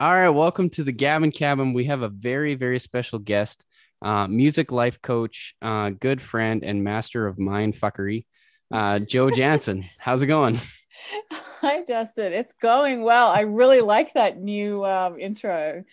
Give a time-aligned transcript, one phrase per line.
[0.00, 1.72] All right, welcome to the Gavin Cabin.
[1.72, 3.64] We have a very, very special guest,
[4.02, 8.26] uh, music life coach, uh, good friend, and master of mind fuckery,
[8.72, 9.88] uh, Jo Janzen.
[9.98, 10.58] How's it going?
[11.60, 12.32] Hi, Justin.
[12.32, 13.28] It's going well.
[13.28, 15.84] I really like that new um, intro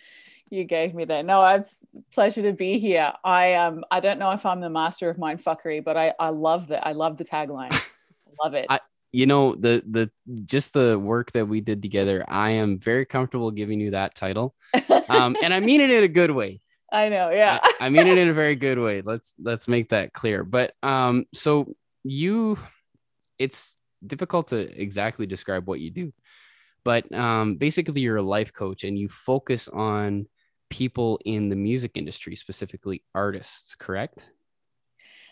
[0.50, 1.22] you gave me there.
[1.22, 1.78] No, it's
[2.12, 3.12] pleasure to be here.
[3.24, 6.28] I um I don't know if I'm the master of mind fuckery, but I I
[6.28, 6.86] love that.
[6.86, 7.70] I love the tagline.
[8.42, 8.66] love it.
[8.68, 8.80] I,
[9.14, 10.10] you know the the
[10.44, 12.24] just the work that we did together.
[12.26, 14.56] I am very comfortable giving you that title,
[15.08, 16.60] um, and I mean it in a good way.
[16.92, 17.60] I know, yeah.
[17.62, 19.02] I, I mean it in a very good way.
[19.02, 20.42] Let's let's make that clear.
[20.42, 22.58] But um, so you,
[23.38, 26.12] it's difficult to exactly describe what you do,
[26.84, 30.26] but um, basically you're a life coach and you focus on
[30.70, 34.28] people in the music industry, specifically artists, correct?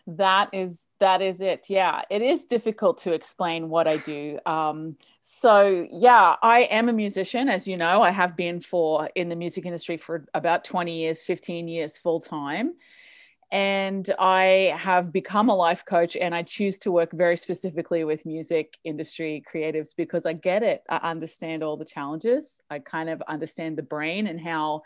[0.06, 1.66] That is that is it.
[1.68, 4.38] Yeah, it is difficult to explain what I do.
[4.46, 8.02] Um, so yeah, I am a musician, as you know.
[8.02, 12.20] I have been for in the music industry for about 20 years, 15 years full
[12.20, 12.74] time.
[13.52, 18.24] And I have become a life coach and I choose to work very specifically with
[18.24, 20.82] music industry creatives because I get it.
[20.88, 22.62] I understand all the challenges.
[22.70, 24.82] I kind of understand the brain and how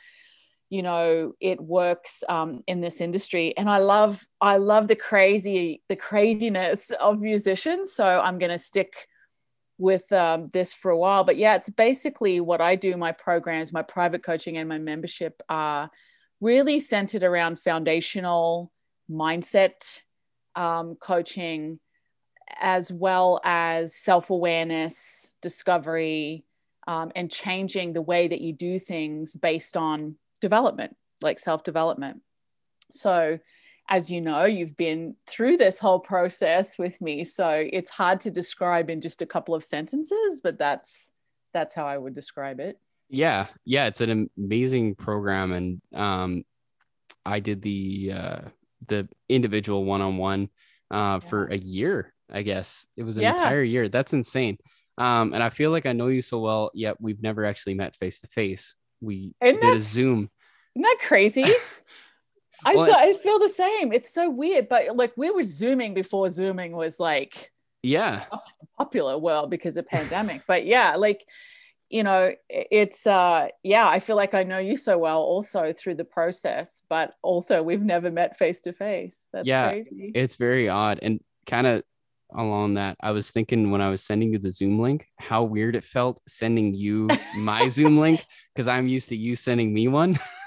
[0.69, 3.57] you know it works um, in this industry.
[3.57, 7.93] And i love i love the crazy the craziness of musicians.
[7.93, 9.09] So i'm going to stick
[9.79, 11.25] with um, this for a while.
[11.25, 12.97] But yeah it's basically what i do.
[12.97, 15.91] My programs my private coaching and my membership are
[16.41, 18.73] really centered around foundational
[19.11, 20.03] mindset
[20.55, 21.79] um, coaching
[22.61, 26.45] as well as self-awareness discovery
[26.87, 32.23] um, and changing the way that you do things based on development, like self development.
[32.91, 33.39] So,
[33.89, 38.31] as you know, you've been through this whole process with me, so it's hard to
[38.31, 41.13] describe in just a couple of sentences, but that's
[41.53, 42.79] that's how I would describe it.
[43.09, 46.45] Yeah, yeah, it's an amazing program, and um,
[47.25, 48.41] I did the uh,
[48.87, 50.49] the individual one on one
[50.91, 52.13] for a year.
[52.31, 53.35] I guess it was an yeah.
[53.35, 53.89] entire year.
[53.89, 54.59] That's insane.
[54.99, 57.95] Um, and I feel like I know you so well, yet we've never actually met
[57.97, 60.29] face to face we and did a Zoom.
[60.77, 61.43] Isn't that crazy?
[62.65, 63.95] I well, I feel the same.
[63.95, 67.51] It's so weird, but like we were zooming before zooming was like
[67.83, 68.25] yeah
[68.77, 70.43] popular world because of pandemic.
[70.47, 71.25] but yeah, like
[71.89, 75.95] you know, it's uh yeah, I feel like I know you so well also through
[75.95, 79.29] the process, but also we've never met face to face.
[79.33, 80.13] That's yeah, crazy.
[80.15, 81.85] It's very odd and kind of
[82.33, 85.77] along that i was thinking when i was sending you the zoom link how weird
[85.77, 88.21] it felt sending you my zoom link
[88.55, 90.19] because i'm used to you sending me one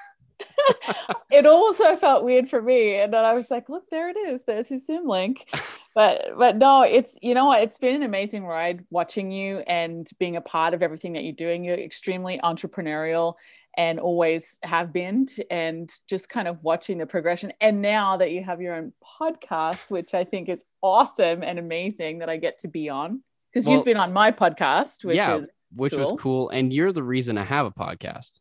[1.31, 4.44] it also felt weird for me and then i was like look there it is.
[4.44, 5.47] There's his zoom link.
[5.96, 7.62] But but no it's you know what?
[7.62, 11.34] It's been an amazing ride watching you and being a part of everything that you're
[11.34, 11.66] doing.
[11.66, 13.34] You're extremely entrepreneurial
[13.75, 17.51] and always have been and just kind of watching the progression.
[17.59, 22.19] And now that you have your own podcast which i think is awesome and amazing
[22.19, 25.41] that i get to be on because well, you've been on my podcast which yeah,
[25.75, 26.00] which cool.
[26.00, 28.40] was cool and you're the reason i have a podcast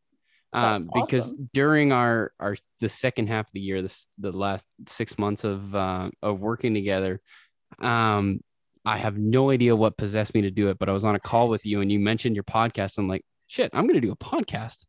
[0.53, 0.91] um, awesome.
[0.94, 5.44] because during our our the second half of the year this the last six months
[5.44, 7.20] of uh, of working together
[7.81, 8.41] um
[8.84, 11.20] i have no idea what possessed me to do it but i was on a
[11.20, 14.16] call with you and you mentioned your podcast i'm like shit i'm gonna do a
[14.16, 14.84] podcast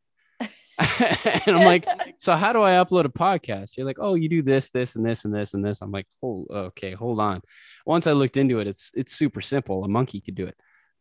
[1.00, 1.86] and I'm like,
[2.20, 3.76] so how do I upload a podcast?
[3.76, 5.82] You're like, oh, you do this, this, and this, and this, and this.
[5.82, 7.42] I'm like, oh, okay, hold on.
[7.86, 9.84] Once I looked into it, it's it's super simple.
[9.84, 10.56] A monkey could do it.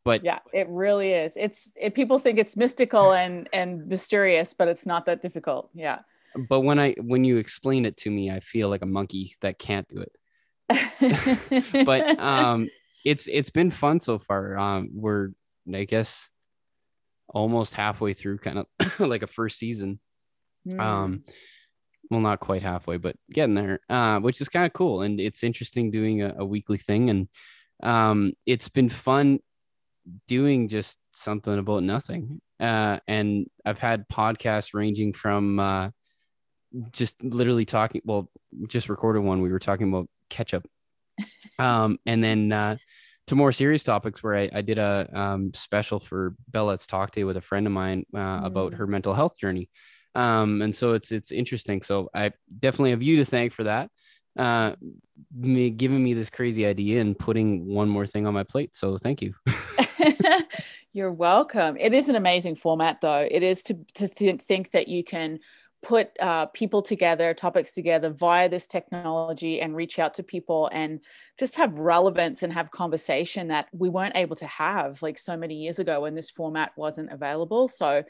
[0.08, 1.36] But yeah, it really is.
[1.36, 5.68] It's it, people think it's mystical and and mysterious, but it's not that difficult.
[5.74, 5.98] Yeah.
[6.48, 9.58] But when I when you explain it to me, I feel like a monkey that
[9.58, 11.84] can't do it.
[11.84, 12.70] but um,
[13.04, 14.56] it's it's been fun so far.
[14.56, 15.28] Um, we're
[15.74, 16.30] I guess
[17.28, 20.00] almost halfway through kind of like a first season.
[20.66, 20.80] Mm.
[20.80, 21.24] Um
[22.10, 23.80] well not quite halfway, but getting there.
[23.90, 25.02] Uh, which is kind of cool.
[25.02, 27.10] And it's interesting doing a, a weekly thing.
[27.10, 27.28] And
[27.82, 29.40] um it's been fun
[30.26, 32.40] doing just something about nothing.
[32.60, 35.90] Uh and I've had podcasts ranging from uh
[36.92, 38.30] just literally talking well
[38.66, 40.68] just recorded one we were talking about ketchup
[41.58, 42.76] um and then uh
[43.28, 47.12] to more serious topics where I, I did a um, special for Bell Let's Talk
[47.12, 48.46] Day with a friend of mine uh, mm.
[48.46, 49.68] about her mental health journey.
[50.14, 51.82] Um, and so it's it's interesting.
[51.82, 53.90] So I definitely have you to thank for that,
[54.38, 54.74] uh,
[55.36, 58.74] me giving me this crazy idea and putting one more thing on my plate.
[58.74, 59.34] So thank you.
[60.92, 61.76] You're welcome.
[61.78, 63.26] It is an amazing format, though.
[63.30, 65.40] It is to to th- think that you can
[65.82, 71.00] put uh, people together, topics together via this technology and reach out to people and
[71.38, 75.54] just have relevance and have conversation that we weren't able to have like so many
[75.54, 77.68] years ago when this format wasn't available.
[77.68, 78.02] So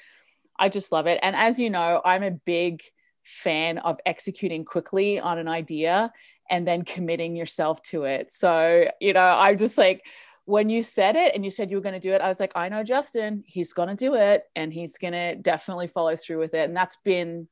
[0.59, 1.19] I just love it.
[1.23, 2.83] And as you know, I'm a big
[3.29, 6.11] fan of executing quickly on an idea
[6.51, 8.33] and then committing yourself to it.
[8.33, 10.05] So, you know, I'm just like,
[10.47, 12.41] when you said it and you said you were going to do it, I was
[12.41, 16.17] like, I know Justin, he's going to do it and he's going to definitely follow
[16.17, 16.67] through with it.
[16.67, 17.49] And that's been,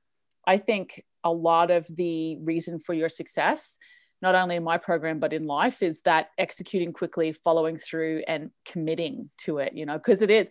[0.47, 3.79] I think, a lot of the reason for your success,
[4.23, 8.51] not only in my program, but in life, is that executing quickly, following through, and
[8.65, 10.49] committing to it, you know, because it is,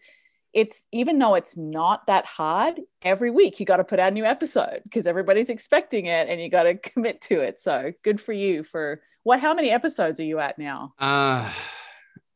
[0.56, 4.16] it's even though it's not that hard, every week you got to put out a
[4.16, 7.60] new episode because everybody's expecting it and you got to commit to it.
[7.60, 10.94] So good for you for what, how many episodes are you at now?
[10.98, 11.52] Uh,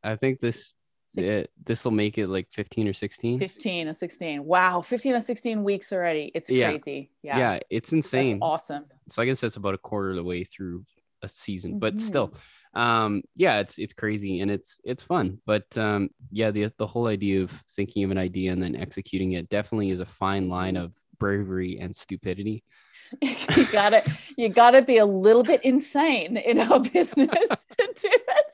[0.03, 0.73] I think this
[1.15, 5.63] this will make it like 15 or 16 15 or 16 wow 15 or 16
[5.63, 6.31] weeks already.
[6.35, 7.09] It's crazy.
[7.23, 7.37] Yeah.
[7.37, 8.39] Yeah, yeah it's insane.
[8.39, 8.85] that's awesome.
[9.07, 10.85] So i guess that's about a quarter of the way through
[11.23, 11.79] a season mm-hmm.
[11.79, 12.35] but still
[12.75, 17.07] um yeah it's it's crazy and it's it's fun but um yeah the the whole
[17.07, 20.77] idea of thinking of an idea and then executing it definitely is a fine line
[20.77, 22.63] of bravery and stupidity.
[23.23, 24.03] You gotta
[24.37, 28.45] you gotta be a little bit insane in our business to do it.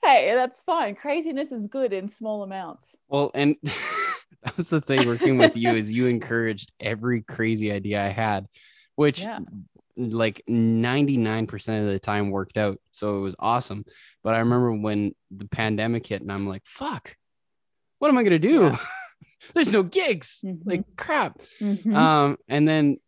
[0.00, 0.94] Hey that's fine.
[0.94, 2.96] Craziness is good in small amounts.
[3.08, 3.56] Well and
[4.44, 8.46] that was the thing working with you is you encouraged every crazy idea i had
[8.94, 9.40] which yeah.
[9.96, 13.84] Like 99% of the time worked out so it was awesome
[14.22, 17.16] but i remember when the pandemic hit and i'm like fuck
[17.98, 18.78] what am i gonna do yeah.
[19.54, 20.68] there's no gigs mm-hmm.
[20.68, 21.94] like crap mm-hmm.
[21.94, 22.98] um and then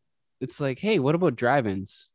[0.40, 2.11] it's like, hey, what about drive-ins?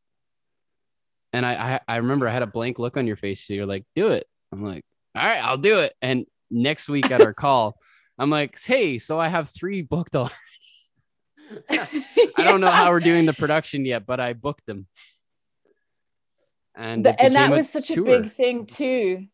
[1.32, 3.46] And I, I, I remember I had a blank look on your face.
[3.46, 4.26] So you're like, do it.
[4.52, 4.84] I'm like,
[5.16, 5.94] all right, I'll do it.
[6.02, 7.78] And next week at our call,
[8.18, 10.34] I'm like, hey, so I have three booked already.
[11.70, 14.88] I don't know how we're doing the production yet, but I booked them.
[16.76, 18.08] And, and that was such tour.
[18.08, 19.28] a big thing too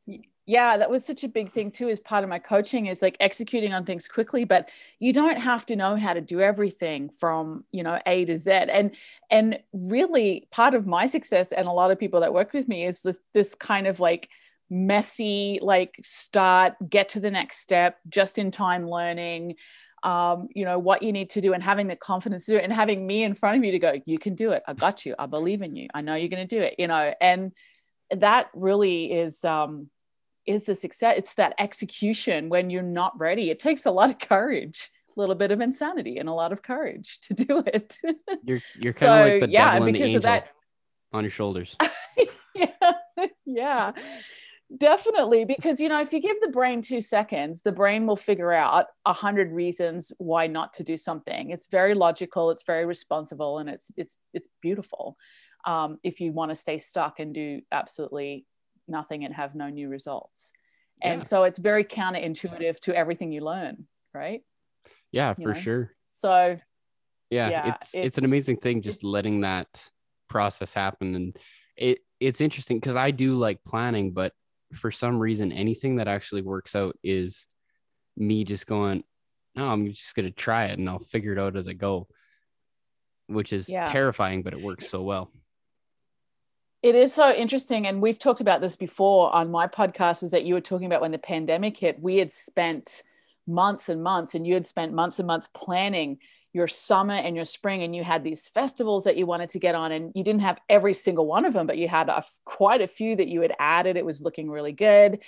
[0.49, 3.15] yeah that was such a big thing too as part of my coaching is like
[3.19, 4.67] executing on things quickly but
[4.97, 8.51] you don't have to know how to do everything from you know a to z
[8.51, 8.95] and
[9.29, 12.83] and really part of my success and a lot of people that work with me
[12.83, 14.27] is this this kind of like
[14.71, 19.53] messy like start get to the next step just in time learning
[20.03, 22.63] um, you know what you need to do and having the confidence to do it
[22.63, 24.63] and having me in front of you to go you can do it.
[24.67, 25.15] I got you.
[25.19, 25.87] I believe in you.
[25.93, 27.13] I know you're going to do it you know?
[27.21, 27.51] And
[28.09, 29.89] that really is um,
[30.45, 31.15] is the success.
[31.17, 33.51] It's that execution when you're not ready.
[33.51, 36.61] It takes a lot of courage a little bit of insanity and a lot of
[36.61, 37.97] courage to do it.
[38.43, 40.49] You're you're kind so, of like the yeah, devil and the angel that,
[41.11, 41.75] on your shoulders.
[42.55, 42.93] Yeah.
[43.45, 43.91] Yeah
[44.77, 48.53] definitely because you know if you give the brain two seconds the brain will figure
[48.53, 53.57] out a hundred reasons why not to do something it's very logical it's very responsible
[53.57, 55.17] and it's it's it's beautiful
[55.65, 58.45] um, if you want to stay stuck and do absolutely
[58.87, 60.51] nothing and have no new results.
[61.01, 61.13] Yeah.
[61.13, 64.41] And so it's very counterintuitive to everything you learn, right?
[65.11, 65.59] Yeah, you for know?
[65.59, 65.91] sure.
[66.11, 66.57] So
[67.29, 69.89] yeah, yeah it's, it's, it's an amazing thing just letting that
[70.27, 71.37] process happen and
[71.75, 74.33] it it's interesting because I do like planning, but
[74.73, 77.45] for some reason anything that actually works out is
[78.17, 79.03] me just going,
[79.55, 82.07] no, I'm just gonna try it and I'll figure it out as I go,
[83.27, 83.85] which is yeah.
[83.85, 85.31] terrifying, but it works so well
[86.81, 90.45] it is so interesting and we've talked about this before on my podcast is that
[90.45, 93.03] you were talking about when the pandemic hit we had spent
[93.47, 96.17] months and months and you had spent months and months planning
[96.53, 99.75] your summer and your spring and you had these festivals that you wanted to get
[99.75, 102.81] on and you didn't have every single one of them but you had a, quite
[102.81, 103.97] a few that you had added.
[103.97, 105.19] It was looking really good.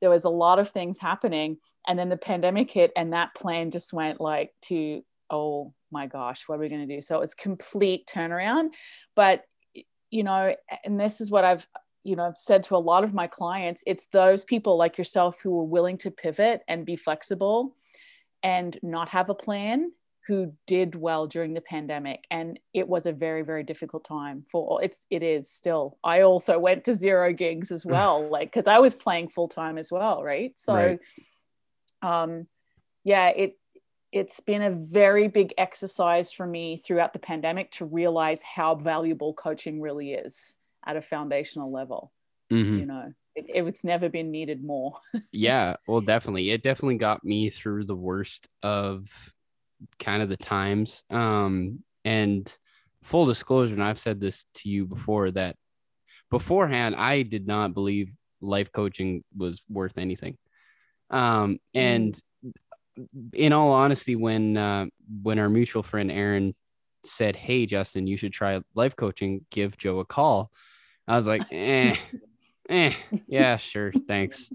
[0.00, 3.70] There was a lot of things happening and then the pandemic hit and that plan
[3.70, 7.02] just went like to oh my gosh what are we going to do?
[7.02, 8.70] So it was complete turnaround.
[9.14, 9.44] But
[10.10, 11.66] you know, and this is what I've,
[12.02, 15.58] you know, said to a lot of my clients, it's those people like yourself who
[15.60, 17.76] are willing to pivot and be flexible
[18.42, 19.92] and not have a plan
[20.26, 24.82] who did well during the pandemic and it was a very very difficult time for
[24.82, 28.78] it's it is still i also went to zero gigs as well like because i
[28.78, 31.00] was playing full time as well right so right.
[32.02, 32.46] um
[33.04, 33.56] yeah it
[34.12, 39.32] it's been a very big exercise for me throughout the pandemic to realize how valuable
[39.34, 42.12] coaching really is at a foundational level.
[42.52, 42.78] Mm-hmm.
[42.78, 44.98] You know, it, it's never been needed more.
[45.32, 46.50] yeah, well, definitely.
[46.50, 49.32] It definitely got me through the worst of
[49.98, 51.04] kind of the times.
[51.10, 52.50] Um, and
[53.02, 55.56] full disclosure, and I've said this to you before that
[56.30, 60.36] beforehand, I did not believe life coaching was worth anything.
[61.10, 62.18] Um, and
[63.32, 64.86] in all honesty, when uh,
[65.22, 66.54] when our mutual friend Aaron
[67.04, 69.44] said, "Hey, Justin, you should try life coaching.
[69.50, 70.50] Give Jo a call,"
[71.08, 71.96] I was like, "Eh,
[72.70, 72.92] eh,
[73.26, 74.50] yeah, sure, thanks."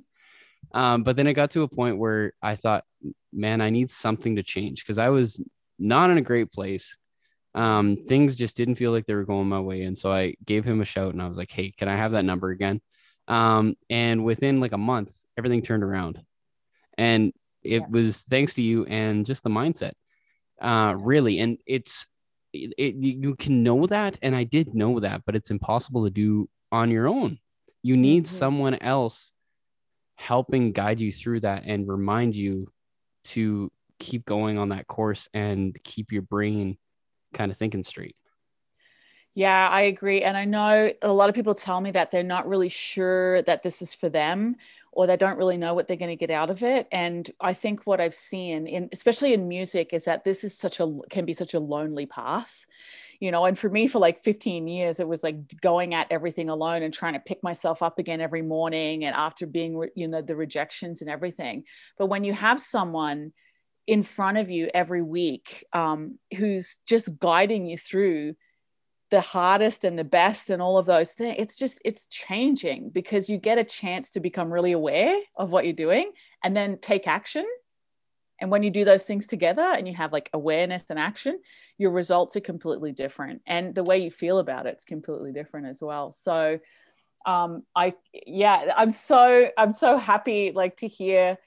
[0.75, 2.83] Um, but then it got to a point where I thought,
[3.33, 5.41] "Man, I need something to change," because I was
[5.79, 6.97] not in a great place.
[7.53, 9.83] Um, things just didn't feel like they were going my way.
[9.83, 12.11] And so I gave him a shout and I was like, Hey, can I have
[12.11, 12.81] that number again?
[13.27, 16.21] Um, and within like a month, everything turned around.
[16.97, 17.87] And it yeah.
[17.89, 19.93] was thanks to you and just the mindset.
[20.61, 21.39] Uh, really.
[21.39, 22.05] And it's,
[22.51, 24.19] it, it, you can know that.
[24.21, 27.39] And I did know that, but it's impossible to do on your own.
[27.83, 28.35] You need mm-hmm.
[28.35, 29.31] someone else
[30.15, 32.67] helping guide you through that and remind you
[33.25, 36.77] to keep going on that course and keep your brain
[37.33, 38.15] kind of thinking straight.
[39.33, 40.23] Yeah, I agree.
[40.23, 43.63] And I know a lot of people tell me that they're not really sure that
[43.63, 44.55] this is for them
[44.95, 46.87] or they don't really know what they're going to get out of it.
[46.89, 50.79] And I think what I've seen in especially in music is that this is such
[50.79, 52.65] a can be such a lonely path.
[53.19, 56.49] You know, and for me for like 15 years it was like going at everything
[56.49, 60.21] alone and trying to pick myself up again every morning and after being you know
[60.21, 61.65] the rejections and everything.
[61.97, 63.33] But when you have someone
[63.87, 68.35] in front of you every week um, who's just guiding you through
[69.11, 73.29] the hardest and the best and all of those things it's just it's changing because
[73.29, 76.11] you get a chance to become really aware of what you're doing
[76.43, 77.45] and then take action
[78.41, 81.39] and when you do those things together and you have like awareness and action
[81.77, 85.79] your results are completely different and the way you feel about it's completely different as
[85.81, 86.59] well so
[87.25, 87.93] um i
[88.25, 91.37] yeah i'm so i'm so happy like to hear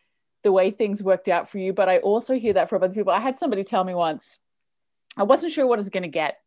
[0.42, 1.72] the way things worked out for you.
[1.72, 3.12] But I also hear that from other people.
[3.12, 4.38] I had somebody tell me once,
[5.16, 6.38] I wasn't sure what I was going to get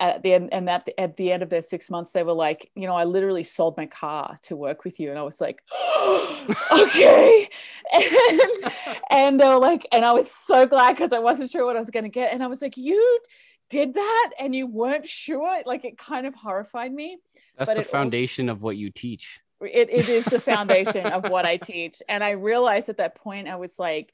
[0.00, 2.70] at the end, and that at the end of their six months, they were like,
[2.74, 5.62] you know, I literally sold my car to work with you, and I was like,
[6.72, 7.48] okay,
[7.92, 8.74] and
[9.10, 11.80] and they were like, and I was so glad because I wasn't sure what I
[11.80, 13.20] was going to get, and I was like, you
[13.68, 15.62] did that and you weren't sure?
[15.66, 17.18] Like it kind of horrified me
[17.56, 19.40] that's the foundation also, of what you teach.
[19.60, 22.02] It, it is the foundation of what I teach.
[22.08, 24.12] And I realized at that point, I was like,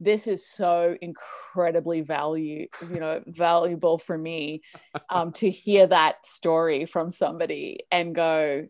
[0.00, 4.62] this is so incredibly value, you know, valuable for me
[5.08, 8.66] um, to hear that story from somebody and go,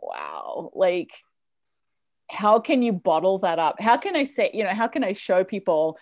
[0.00, 1.12] wow, like,
[2.30, 3.80] how can you bottle that up?
[3.80, 5.98] How can I say, you know, how can I show people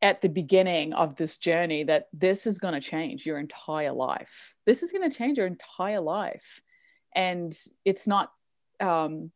[0.00, 4.54] at the beginning of this journey that this is going to change your entire life?
[4.64, 6.62] This is going to change your entire life.
[7.14, 7.54] And
[7.84, 8.30] it's not
[8.80, 9.30] um,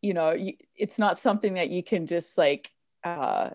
[0.00, 0.36] you know,
[0.76, 2.70] it's not something that you can just like
[3.04, 3.50] uh,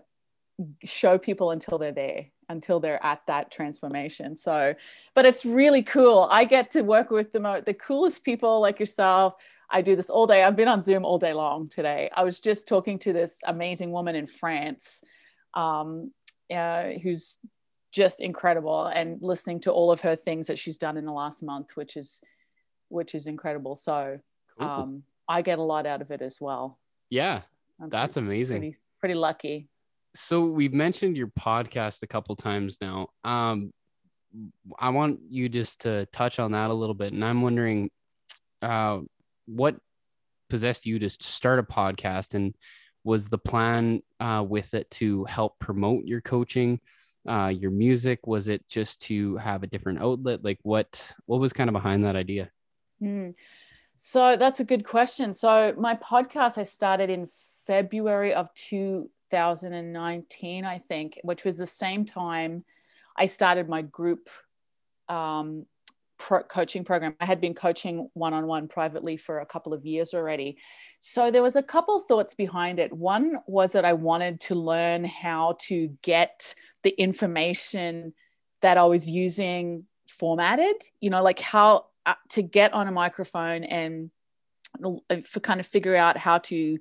[0.84, 4.36] show people until they're there until they're at that transformation.
[4.36, 4.74] So
[5.14, 6.28] but it's really cool.
[6.30, 9.34] I get to work with the, mo- the coolest people like yourself.
[9.70, 10.44] I do this all day.
[10.44, 12.10] I've been on zoom all day long today.
[12.14, 15.02] I was just talking to this amazing woman in france
[15.54, 16.12] um,
[16.54, 17.38] uh, who's
[17.92, 21.42] just incredible and listening to all of her things that she's done in the last
[21.42, 22.20] month which is
[22.88, 23.76] which is incredible.
[23.76, 24.18] So
[24.58, 26.78] um, I get a lot out of it as well.
[27.10, 27.40] Yeah,
[27.80, 28.58] that's pretty, amazing.
[28.58, 29.68] Pretty, pretty lucky.
[30.14, 33.08] So we've mentioned your podcast a couple times now.
[33.22, 33.70] Um,
[34.78, 37.90] I want you just to touch on that a little bit, and I'm wondering,
[38.62, 39.00] uh,
[39.44, 39.76] what
[40.48, 42.54] possessed you to start a podcast, and
[43.04, 46.80] was the plan uh, with it to help promote your coaching?
[47.26, 51.54] uh, your music was it just to have a different outlet like what what was
[51.54, 52.50] kind of behind that idea
[53.00, 53.34] mm.
[53.96, 55.32] So that's a good question.
[55.32, 57.26] So my podcast I started in
[57.66, 62.64] February of 2019, I think, which was the same time
[63.16, 64.28] I started my group
[65.08, 65.66] um,
[66.18, 67.14] pro- coaching program.
[67.20, 70.58] I had been coaching one-on-one privately for a couple of years already.
[71.00, 72.92] So there was a couple thoughts behind it.
[72.92, 78.14] One was that I wanted to learn how to get the information
[78.62, 83.64] that I was using formatted, you know, like how uh, to get on a microphone
[83.64, 84.10] and
[84.82, 86.78] uh, for kind of figure out how to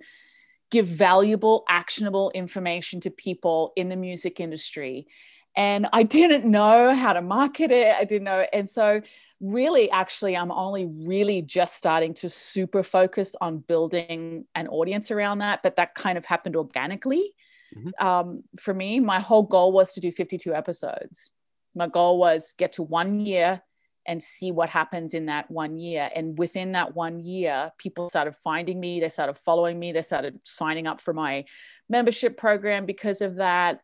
[0.74, 5.08] give valuable actionable information to people in the music industry.
[5.56, 7.96] And i didn't know how to market it.
[7.96, 8.46] I didn't know.
[8.52, 9.02] And so
[9.42, 15.40] really actually i'm only really just starting to super focus on building an audience around
[15.40, 17.34] that but that kind of happened organically.
[17.76, 18.08] Mm-hmm.
[18.08, 21.30] um, for me my whole goal was to do 52 episodes.
[21.76, 23.62] My goal was get to one year
[24.06, 26.10] and see what happens in that one year.
[26.14, 30.40] And within that one year, people started finding me, they started following me, they started
[30.44, 31.46] signing up for my
[31.90, 33.82] membership program because of that.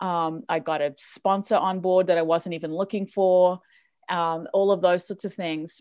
[0.00, 3.60] Um, I got a sponsor on board that I wasn't even looking for,
[4.08, 5.80] um, all of those sorts of things.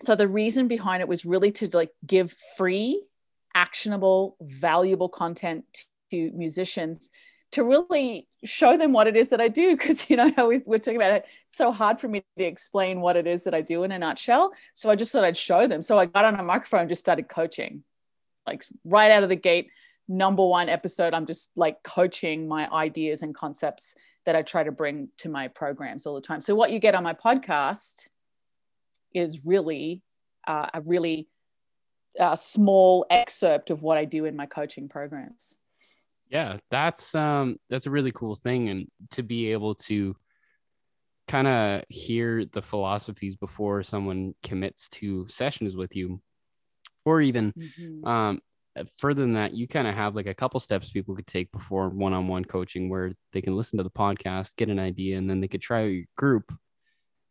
[0.00, 3.04] So the reason behind it was really to like give free,
[3.54, 5.64] actionable, valuable content
[6.10, 7.10] to musicians
[7.52, 9.76] to really show them what it is that I do.
[9.76, 11.26] Because, you know, we, we're talking about it.
[11.48, 13.98] It's so hard for me to explain what it is that I do in a
[13.98, 14.52] nutshell.
[14.74, 15.82] So I just thought I'd show them.
[15.82, 17.82] So I got on a microphone and just started coaching,
[18.46, 19.70] like right out of the gate.
[20.08, 23.94] Number one episode, I'm just like coaching my ideas and concepts
[24.26, 26.40] that I try to bring to my programs all the time.
[26.40, 28.08] So what you get on my podcast
[29.14, 30.02] is really
[30.46, 31.28] uh, a really
[32.18, 35.54] uh, small excerpt of what I do in my coaching programs.
[36.30, 40.14] Yeah, that's um that's a really cool thing and to be able to
[41.26, 46.20] kind of hear the philosophies before someone commits to sessions with you
[47.04, 48.04] or even mm-hmm.
[48.04, 48.40] um
[48.96, 51.88] further than that you kind of have like a couple steps people could take before
[51.88, 55.46] one-on-one coaching where they can listen to the podcast get an idea and then they
[55.46, 56.52] could try your group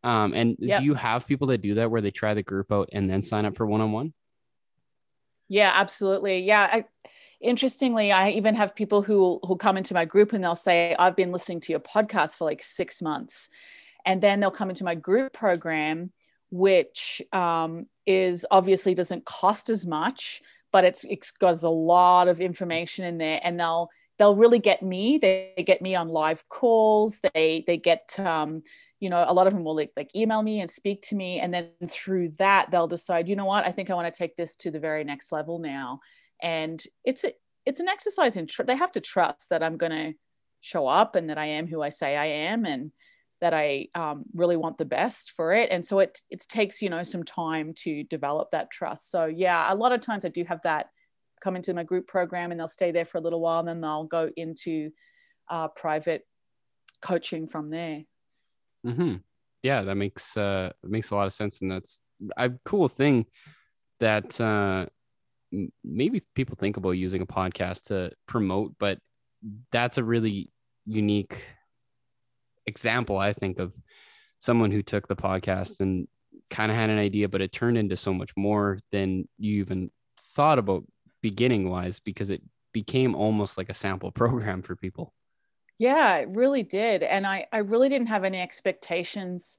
[0.03, 0.79] um and yep.
[0.79, 3.21] do you have people that do that where they try the group out and then
[3.21, 4.13] sign up for one-on-one
[5.49, 6.85] yeah absolutely yeah I,
[7.41, 11.15] interestingly i even have people who who come into my group and they'll say i've
[11.15, 13.49] been listening to your podcast for like six months.
[14.05, 16.11] And then they'll come into my group program
[16.51, 20.41] which um, is obviously doesn't cost as much
[20.71, 23.39] but it's it's got a lot of information in there.
[23.43, 25.17] And they'll they'll really get me.
[25.17, 27.19] They, they get me on live calls.
[27.33, 28.63] They they get um,
[28.99, 31.39] you know a lot of them will like, like email me and speak to me.
[31.39, 33.65] And then through that they'll decide you know what?
[33.65, 36.01] I think i want to take this to the very next level now
[36.41, 37.33] and it's a,
[37.65, 40.13] it's an exercise in tr- they have to trust that i'm going to
[40.61, 42.91] show up and that i am who i say i am and
[43.41, 45.69] that i um, really want the best for it.
[45.71, 49.09] And so it it takes you know some time to develop that trust.
[49.09, 50.87] So yeah a lot of times i do have that
[51.41, 53.79] come into my group program and they'll stay there for a little while and then
[53.79, 54.91] they'll go into
[55.49, 56.27] uh, private
[57.01, 58.03] coaching from there.
[58.85, 59.15] Mm-hmm.
[59.63, 61.99] yeah that makes uh makes a lot of sense and that's
[62.37, 63.25] a cool thing
[63.99, 64.85] that uh
[65.83, 68.99] maybe people think about using a podcast to promote, but
[69.71, 70.51] that's a really
[70.85, 71.45] unique
[72.67, 73.73] example, I think, of
[74.39, 76.07] someone who took the podcast and
[76.49, 79.91] kind of had an idea, but it turned into so much more than you even
[80.17, 80.83] thought about
[81.21, 82.41] beginning wise because it
[82.73, 85.13] became almost like a sample program for people.
[85.77, 87.03] Yeah, it really did.
[87.03, 89.57] And I, I really didn't have any expectations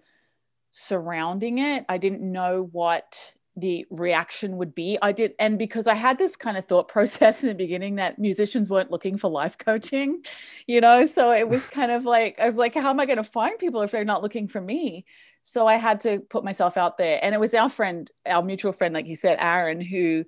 [0.68, 1.84] surrounding it.
[1.88, 4.98] I didn't know what the reaction would be.
[5.02, 8.18] I did, and because I had this kind of thought process in the beginning that
[8.18, 10.22] musicians weren't looking for life coaching,
[10.66, 13.18] you know, so it was kind of like, I was like, how am I going
[13.18, 15.04] to find people if they're not looking for me?
[15.42, 17.18] So I had to put myself out there.
[17.22, 20.24] And it was our friend, our mutual friend, like you said, Aaron, who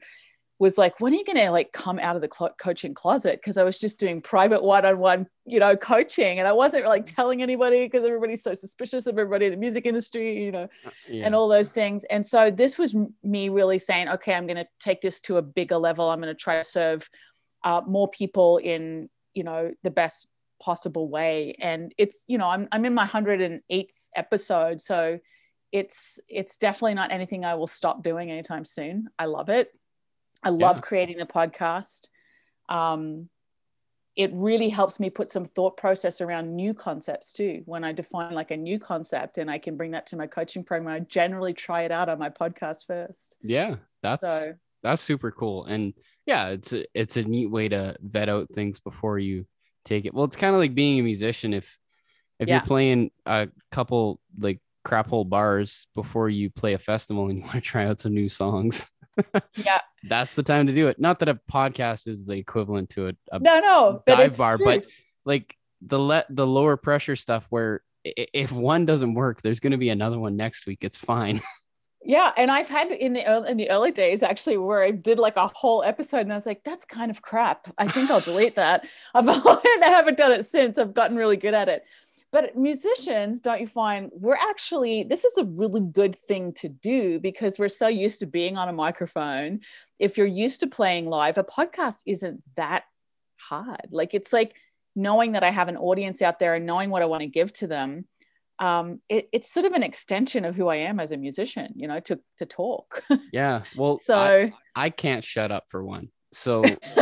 [0.62, 3.40] was like, when are you going to like come out of the cl- coaching closet?
[3.40, 7.42] Because I was just doing private one-on-one, you know, coaching, and I wasn't like telling
[7.42, 11.26] anybody because everybody's so suspicious of everybody in the music industry, you know, uh, yeah.
[11.26, 12.04] and all those things.
[12.04, 12.94] And so this was
[13.24, 16.08] me really saying, okay, I'm going to take this to a bigger level.
[16.08, 17.10] I'm going to try to serve
[17.64, 20.28] uh, more people in, you know, the best
[20.60, 21.56] possible way.
[21.58, 25.18] And it's, you know, I'm I'm in my 108th episode, so
[25.72, 29.08] it's it's definitely not anything I will stop doing anytime soon.
[29.18, 29.72] I love it
[30.42, 30.82] I love yeah.
[30.82, 32.08] creating the podcast.
[32.68, 33.28] Um,
[34.14, 37.62] it really helps me put some thought process around new concepts too.
[37.64, 40.64] When I define like a new concept and I can bring that to my coaching
[40.64, 43.36] program, I generally try it out on my podcast first.
[43.42, 45.64] Yeah, that's so, that's super cool.
[45.64, 45.94] And
[46.26, 49.46] yeah, it's a, it's a neat way to vet out things before you
[49.86, 50.12] take it.
[50.12, 51.54] Well, it's kind of like being a musician.
[51.54, 51.78] If
[52.38, 52.56] if yeah.
[52.56, 57.44] you're playing a couple like crap hole bars before you play a festival and you
[57.44, 58.86] want to try out some new songs,
[59.56, 61.00] yeah that's the time to do it.
[61.00, 64.66] Not that a podcast is the equivalent to a, a no no dive bar true.
[64.66, 64.86] but
[65.24, 69.78] like the let the lower pressure stuff where if one doesn't work there's going to
[69.78, 70.78] be another one next week.
[70.82, 71.40] It's fine.
[72.04, 75.20] Yeah and i've had in the early, in the early days actually where i did
[75.20, 77.72] like a whole episode and i was like that's kind of crap.
[77.78, 78.84] I think i'll delete that.
[79.14, 80.78] I've, i haven't done it since.
[80.78, 81.84] I've gotten really good at it
[82.32, 87.20] but musicians, don't you find we're actually, this is a really good thing to do
[87.20, 89.60] because we're so used to being on a microphone.
[89.98, 92.84] If you're used to playing live, a podcast isn't that
[93.36, 93.88] hard.
[93.90, 94.54] Like it's like
[94.96, 97.52] knowing that I have an audience out there and knowing what I want to give
[97.54, 98.06] to them.
[98.58, 101.88] Um, it, it's sort of an extension of who I am as a musician, you
[101.88, 103.04] know, to to talk.
[103.32, 103.62] Yeah.
[103.76, 106.10] Well, so I, I can't shut up for one.
[106.32, 106.62] So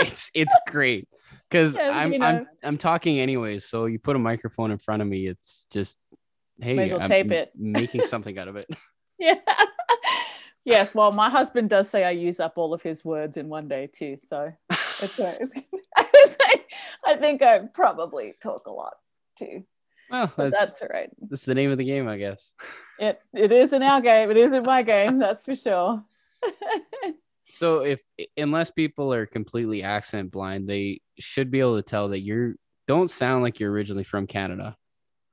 [0.00, 1.08] it's it's great
[1.54, 2.26] because I'm, you know.
[2.26, 3.64] I'm I'm talking anyways.
[3.64, 5.98] So you put a microphone in front of me, it's just
[6.60, 8.68] hey, as well I'm tape it, making something out of it.
[9.20, 9.36] yeah.
[10.64, 10.92] yes.
[10.92, 13.86] Well, my husband does say I use up all of his words in one day
[13.86, 14.16] too.
[14.28, 15.38] So it's right.
[17.06, 18.94] I think I probably talk a lot
[19.38, 19.64] too.
[20.10, 21.10] Well, that's, that's all right.
[21.30, 22.54] That's the name of the game, I guess.
[22.98, 24.30] It it is in our game.
[24.32, 25.20] It is in my game.
[25.20, 26.04] That's for sure
[27.54, 28.02] so if
[28.36, 32.54] unless people are completely accent blind, they should be able to tell that you're
[32.86, 34.76] don't sound like you're originally from Canada.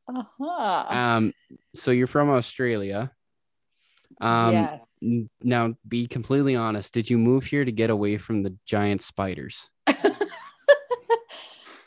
[0.07, 0.85] Uh-huh.
[0.89, 1.33] Um,
[1.75, 3.11] so you're from Australia.
[4.19, 4.85] Um, yes.
[5.03, 6.93] N- now, be completely honest.
[6.93, 9.67] Did you move here to get away from the giant spiders?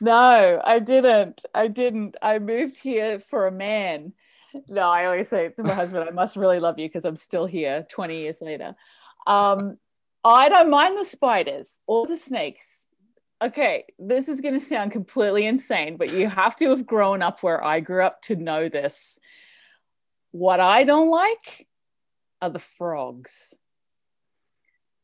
[0.01, 1.47] No, I didn't.
[1.55, 2.17] I didn't.
[2.21, 4.13] I moved here for a man.
[4.69, 7.47] No, I always say to my husband, I must really love you because I'm still
[7.47, 8.75] here 20 years later.
[9.27, 9.79] Um,
[10.25, 12.87] I don't mind the spiders or the snakes.
[13.43, 17.43] Okay, this is going to sound completely insane, but you have to have grown up
[17.43, 19.19] where I grew up to know this.
[20.31, 21.67] What I don't like
[22.41, 23.59] are the frogs.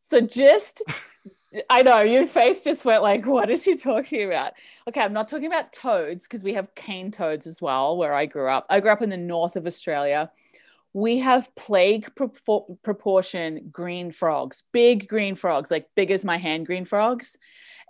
[0.01, 0.83] So just
[1.69, 4.53] I know your face just went like, what is she talking about?
[4.89, 8.27] Okay, I'm not talking about toads because we have cane toads as well where I
[8.27, 8.67] grew up.
[8.71, 10.31] I grew up in the north of Australia.
[10.93, 16.67] We have plague pro- proportion green frogs, big green frogs, like big as my hand
[16.67, 17.39] green frogs.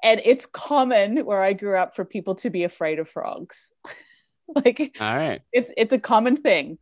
[0.03, 3.73] And it's common where I grew up for people to be afraid of frogs.
[4.55, 6.79] like, all right, it's it's a common thing.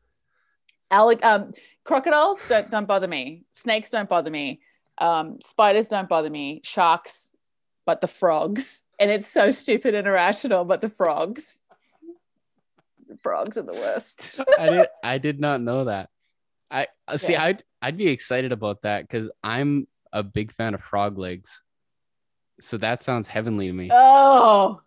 [0.91, 1.53] Alec, um,
[1.85, 3.45] crocodiles don't don't bother me.
[3.53, 4.61] Snakes don't bother me
[5.01, 7.31] um, spiders don't bother me, sharks,
[7.87, 8.83] but the frogs.
[8.99, 11.61] And it's so stupid and irrational, but the frogs.
[13.23, 14.41] Frogs are the worst.
[14.59, 16.11] I did I did not know that.
[16.71, 17.43] I uh, see yes.
[17.43, 21.61] I'd I'd be excited about that because I'm a big fan of frog legs.
[22.61, 23.91] So that sounds heavenly to me.
[23.93, 24.81] Oh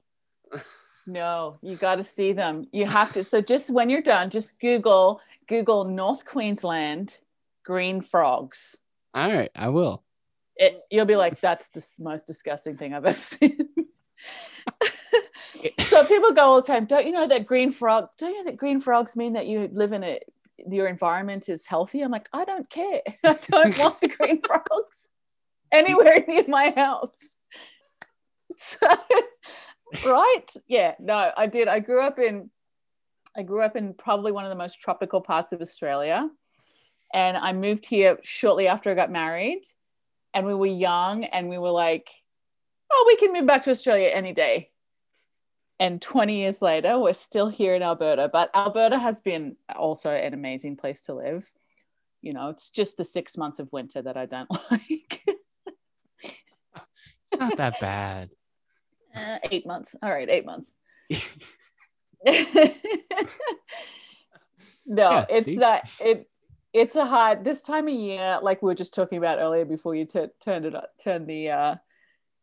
[1.08, 2.68] no, you got to see them.
[2.72, 3.24] You have to.
[3.24, 7.18] So just when you're done, just Google Google North Queensland
[7.64, 8.82] green frogs
[9.14, 10.04] all right, I will.
[10.56, 13.70] It, you'll be like, that's the most disgusting thing I've ever seen.
[15.88, 18.50] So people go all the time, don't you know that green frog, don't you know
[18.50, 20.20] that green frogs mean that you live in a,
[20.68, 22.02] your environment is healthy?
[22.02, 23.02] I'm like, I don't care.
[23.24, 24.98] I don't want the green frogs
[25.72, 27.38] anywhere near my house.
[28.58, 28.88] So,
[30.06, 30.46] right?
[30.68, 31.68] Yeah, no, I did.
[31.68, 32.50] I grew up in,
[33.36, 36.30] I grew up in probably one of the most tropical parts of Australia.
[37.14, 39.64] And I moved here shortly after I got married.
[40.34, 42.10] And we were young and we were like,
[42.92, 44.71] oh, we can move back to Australia any day.
[45.82, 48.30] And 20 years later, we're still here in Alberta.
[48.32, 51.44] But Alberta has been also an amazing place to live.
[52.22, 55.24] You know, it's just the six months of winter that I don't like.
[56.22, 58.30] it's not that bad.
[59.14, 59.94] Uh, eight months.
[60.02, 60.74] All right, eight months.
[61.10, 61.20] no,
[64.96, 65.58] yeah, it's see?
[65.58, 65.82] not.
[66.00, 66.30] It
[66.72, 69.96] it's a hard this time of year like we were just talking about earlier before
[69.96, 71.76] you t- turned it turned the uh,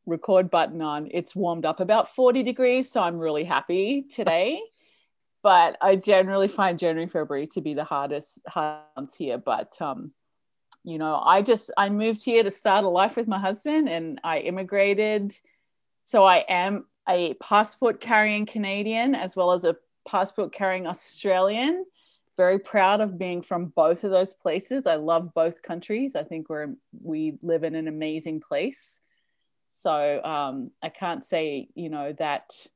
[0.08, 4.60] record button on it's warmed up about 40 degrees so i'm really happy today
[5.42, 10.12] but i generally find january february to be the hardest hard months here but um
[10.84, 14.20] you know i just i moved here to start a life with my husband and
[14.24, 15.36] i immigrated
[16.04, 21.84] so i am a passport carrying canadian as well as a passport carrying australian
[22.38, 24.86] very proud of being from both of those places.
[24.86, 26.14] I love both countries.
[26.14, 26.68] I think we're
[27.02, 29.00] we live in an amazing place.
[29.80, 32.66] So um, I can't say you know that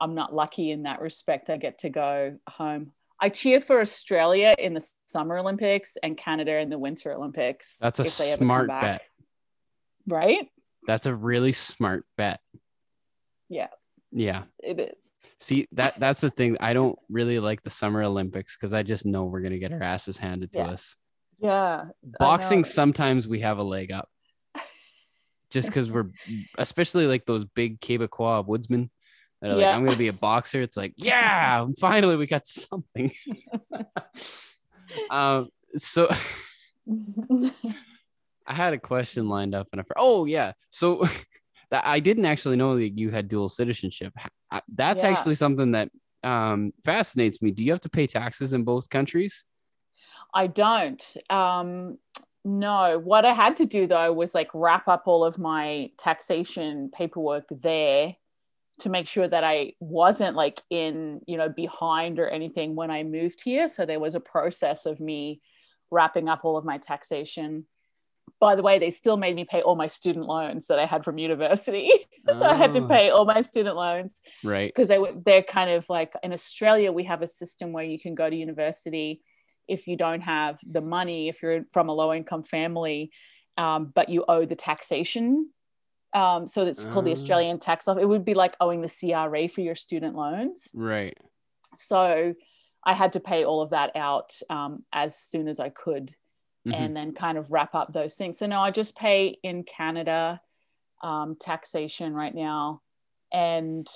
[0.00, 1.50] I'm not lucky in that respect.
[1.50, 2.92] I get to go home.
[3.18, 7.78] I cheer for Australia in the Summer Olympics and Canada in the Winter Olympics.
[7.80, 9.02] That's a smart bet.
[10.06, 10.50] Right?
[10.86, 12.40] That's a really smart bet.
[13.48, 13.68] Yeah.
[14.12, 14.42] Yeah.
[14.62, 14.94] It is.
[15.40, 16.56] See that that's the thing.
[16.60, 19.82] I don't really like the Summer Olympics because I just know we're gonna get our
[19.82, 20.68] asses handed to yeah.
[20.68, 20.96] us.
[21.38, 21.84] Yeah.
[22.18, 24.08] Boxing sometimes we have a leg up.
[25.50, 26.10] Just because we're
[26.58, 28.90] especially like those big Quebecois woodsmen
[29.40, 29.68] that are yeah.
[29.68, 30.60] like, I'm gonna be a boxer.
[30.60, 33.12] It's like, yeah, finally we got something.
[35.10, 36.08] um so
[38.46, 40.52] I had a question lined up and I oh yeah.
[40.70, 41.06] So
[41.70, 44.12] that I didn't actually know that you had dual citizenship.
[44.68, 45.10] That's yeah.
[45.10, 45.90] actually something that
[46.22, 47.50] um, fascinates me.
[47.50, 49.44] Do you have to pay taxes in both countries?
[50.34, 51.02] I don't.
[51.30, 51.98] Um,
[52.46, 52.98] no.
[52.98, 57.44] What I had to do though was like wrap up all of my taxation paperwork
[57.50, 58.14] there
[58.80, 63.02] to make sure that I wasn't like in, you know, behind or anything when I
[63.02, 63.68] moved here.
[63.68, 65.40] So there was a process of me
[65.90, 67.66] wrapping up all of my taxation
[68.40, 71.04] by the way, they still made me pay all my student loans that I had
[71.04, 71.90] from university.
[72.26, 72.44] so oh.
[72.44, 72.88] I had to oh.
[72.88, 74.20] pay all my student loans.
[74.44, 74.72] Right.
[74.74, 77.98] Because they were they're kind of like in Australia, we have a system where you
[77.98, 79.22] can go to university
[79.68, 83.10] if you don't have the money, if you're from a low income family,
[83.56, 85.50] um, but you owe the taxation.
[86.14, 87.12] Um, so it's called the ah.
[87.12, 87.96] Australian tax law.
[87.96, 90.68] It would be like owing the CRA for your student loans.
[90.72, 91.16] Right.
[91.74, 92.34] So
[92.84, 96.14] I had to pay all of that out um, as soon as I could
[96.66, 96.72] mm-hmm.
[96.72, 98.38] and then kind of wrap up those things.
[98.38, 100.40] So no, I just pay in Canada
[101.02, 102.80] um, taxation right now,
[103.32, 103.86] and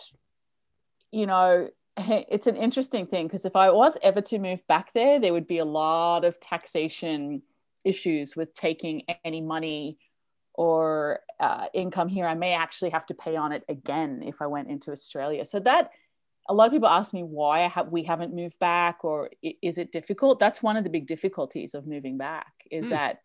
[1.11, 1.69] you know
[2.29, 5.47] it's an interesting thing because if I was ever to move back there, there would
[5.47, 7.43] be a lot of taxation
[7.85, 9.99] issues with taking any money
[10.55, 14.47] or uh, income here, I may actually have to pay on it again if I
[14.47, 15.45] went into Australia.
[15.45, 15.91] So that
[16.49, 19.31] a lot of people ask me why have, we haven't moved back or
[19.63, 20.39] is it difficult?
[20.39, 22.91] That's one of the big difficulties of moving back is mm.
[22.91, 23.21] that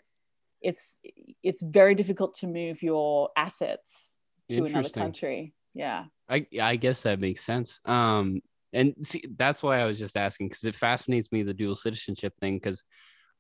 [0.62, 1.00] it's
[1.44, 5.54] it's very difficult to move your assets to another country.
[5.74, 6.06] Yeah.
[6.30, 7.80] I I guess that makes sense.
[7.86, 8.42] Um
[8.76, 12.34] and see that's why I was just asking because it fascinates me the dual citizenship
[12.40, 12.84] thing because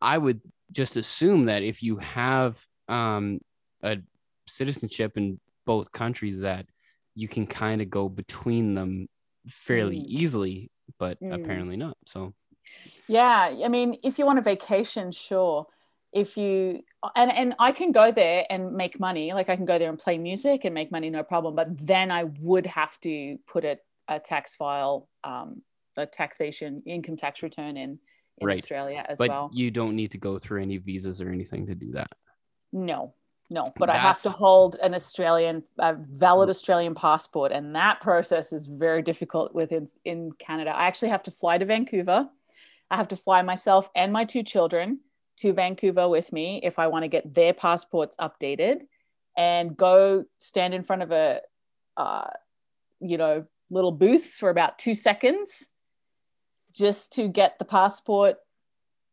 [0.01, 3.39] I would just assume that if you have um
[3.83, 3.97] a
[4.47, 6.65] citizenship in both countries that
[7.15, 9.07] you can kind of go between them
[9.47, 10.05] fairly mm.
[10.05, 11.33] easily, but mm.
[11.33, 11.97] apparently not.
[12.05, 12.33] So,
[13.07, 15.67] yeah, I mean, if you want a vacation, sure.
[16.11, 16.81] If you
[17.15, 19.99] and and I can go there and make money, like I can go there and
[19.99, 21.55] play music and make money, no problem.
[21.55, 25.61] But then I would have to put a, a tax file, um,
[25.97, 27.99] a taxation income tax return in
[28.37, 28.57] in right.
[28.57, 29.49] Australia as but well.
[29.53, 32.07] You don't need to go through any visas or anything to do that.
[32.73, 33.13] No,
[33.49, 33.97] no, but That's...
[33.97, 39.01] I have to hold an Australian, a valid Australian passport, and that process is very
[39.01, 40.71] difficult within in Canada.
[40.71, 42.27] I actually have to fly to Vancouver.
[42.91, 44.99] I have to fly myself and my two children
[45.37, 48.81] to Vancouver with me if I want to get their passports updated,
[49.37, 51.41] and go stand in front of a,
[51.97, 52.27] uh,
[52.99, 55.69] you know, little booth for about two seconds,
[56.73, 58.37] just to get the passport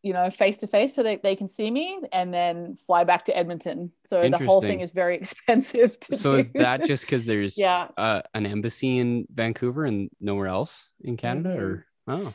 [0.03, 3.25] you know, face to face so that they can see me and then fly back
[3.27, 3.93] to Edmonton.
[4.07, 5.97] So the whole thing is very expensive.
[6.03, 6.39] so do.
[6.39, 7.89] is that just because there's yeah.
[7.97, 11.61] Uh, an embassy in Vancouver and nowhere else in Canada mm-hmm.
[11.63, 12.35] or, oh.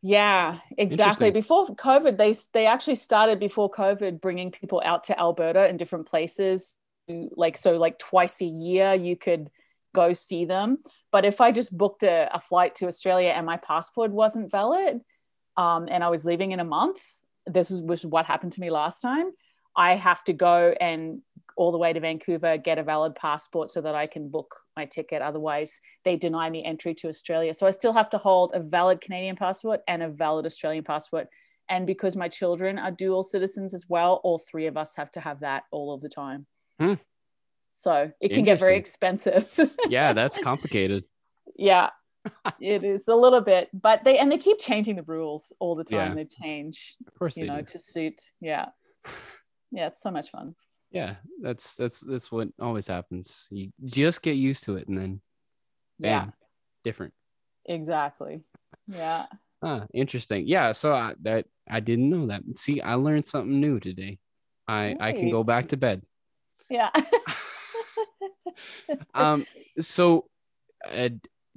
[0.00, 1.32] Yeah, exactly.
[1.32, 6.06] Before COVID, they they actually started before COVID bringing people out to Alberta in different
[6.06, 6.76] places.
[7.08, 9.50] Like so, like twice a year, you could
[9.94, 10.78] go see them.
[11.12, 15.00] But if I just booked a, a flight to Australia and my passport wasn't valid,
[15.56, 17.02] um, and I was leaving in a month,
[17.46, 19.30] this is what happened to me last time.
[19.76, 21.22] I have to go and
[21.56, 24.84] all the way to Vancouver, get a valid passport so that I can book my
[24.84, 25.22] ticket.
[25.22, 27.52] Otherwise, they deny me entry to Australia.
[27.52, 31.26] So I still have to hold a valid Canadian passport and a valid Australian passport.
[31.68, 35.20] And because my children are dual citizens as well, all three of us have to
[35.20, 36.46] have that all of the time.
[36.78, 36.94] Hmm.
[37.78, 39.48] So it can get very expensive.
[39.88, 41.04] yeah, that's complicated.
[41.56, 41.90] yeah
[42.60, 45.84] it is a little bit, but they and they keep changing the rules all the
[45.84, 46.10] time.
[46.10, 46.14] Yeah.
[46.14, 47.66] They change, of course, you know, do.
[47.66, 48.20] to suit.
[48.40, 48.66] Yeah,
[49.70, 50.56] yeah, it's so much fun.
[50.90, 53.46] Yeah, that's that's that's what always happens.
[53.48, 55.20] You just get used to it, and then,
[56.00, 56.26] bam, yeah,
[56.82, 57.14] different.
[57.64, 58.42] Exactly.
[58.88, 59.26] Yeah.
[59.62, 60.48] Ah, interesting.
[60.48, 60.72] Yeah.
[60.72, 62.42] So I, that I didn't know that.
[62.56, 64.18] See, I learned something new today.
[64.66, 66.02] I I can go back to bed.
[66.68, 66.90] Yeah.
[69.14, 69.46] um.
[69.80, 70.26] So,
[70.90, 71.10] uh,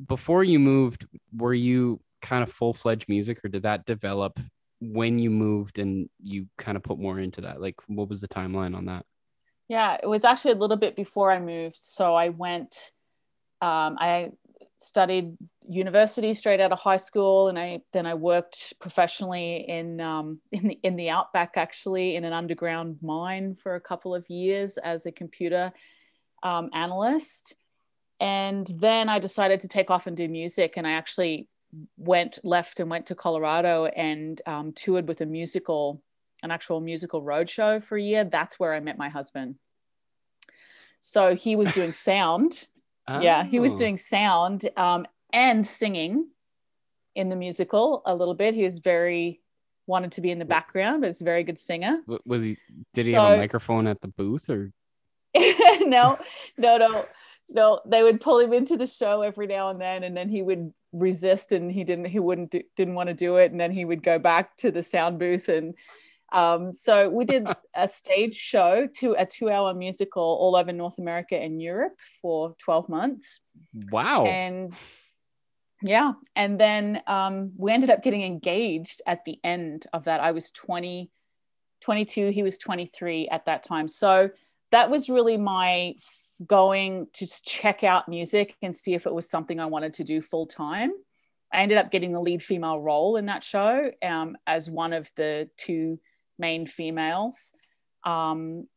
[0.08, 4.40] before you moved, were you kind of full fledged music, or did that develop
[4.80, 7.62] when you moved and you kind of put more into that?
[7.62, 9.06] Like, what was the timeline on that?
[9.68, 11.78] Yeah, it was actually a little bit before I moved.
[11.80, 12.92] So I went,
[13.62, 14.32] um, I
[14.78, 15.38] studied
[15.70, 20.68] university straight out of high school, and I then I worked professionally in um, in
[20.68, 25.06] the in the outback, actually in an underground mine for a couple of years as
[25.06, 25.72] a computer
[26.44, 27.56] um, analyst
[28.22, 30.76] and then I decided to take off and do music.
[30.78, 31.50] And I actually
[31.98, 36.04] went left and went to Colorado and um, toured with a musical,
[36.44, 38.24] an actual musical roadshow for a year.
[38.24, 39.56] That's where I met my husband.
[41.00, 42.68] So he was doing sound.
[43.08, 43.22] oh.
[43.22, 43.78] Yeah, he was oh.
[43.80, 46.28] doing sound um, and singing
[47.16, 48.54] in the musical a little bit.
[48.54, 49.42] He was very
[49.88, 52.02] wanted to be in the background, but he's a very good singer.
[52.24, 52.58] Was he?
[52.94, 54.72] Did he so, have a microphone at the booth or?
[55.82, 56.18] no,
[56.58, 57.06] no, no
[57.54, 60.42] no, they would pull him into the show every now and then, and then he
[60.42, 63.72] would resist, and he didn't, he wouldn't, do, didn't want to do it, and then
[63.72, 65.76] he would go back to the sound booth, and
[66.32, 71.36] um, so we did a stage show to a two-hour musical all over North America
[71.36, 73.42] and Europe for twelve months.
[73.92, 74.24] Wow!
[74.26, 74.74] And
[75.84, 80.20] yeah, and then um, we ended up getting engaged at the end of that.
[80.20, 81.10] I was 20,
[81.82, 84.30] 22, he was 23 at that time, so
[84.72, 85.96] that was really my
[86.46, 90.22] going to check out music and see if it was something I wanted to do
[90.22, 90.92] full time.
[91.54, 95.12] I ended up getting the lead female role in that show um, as one of
[95.16, 96.00] the two
[96.40, 97.52] main females.
[98.06, 98.68] Um,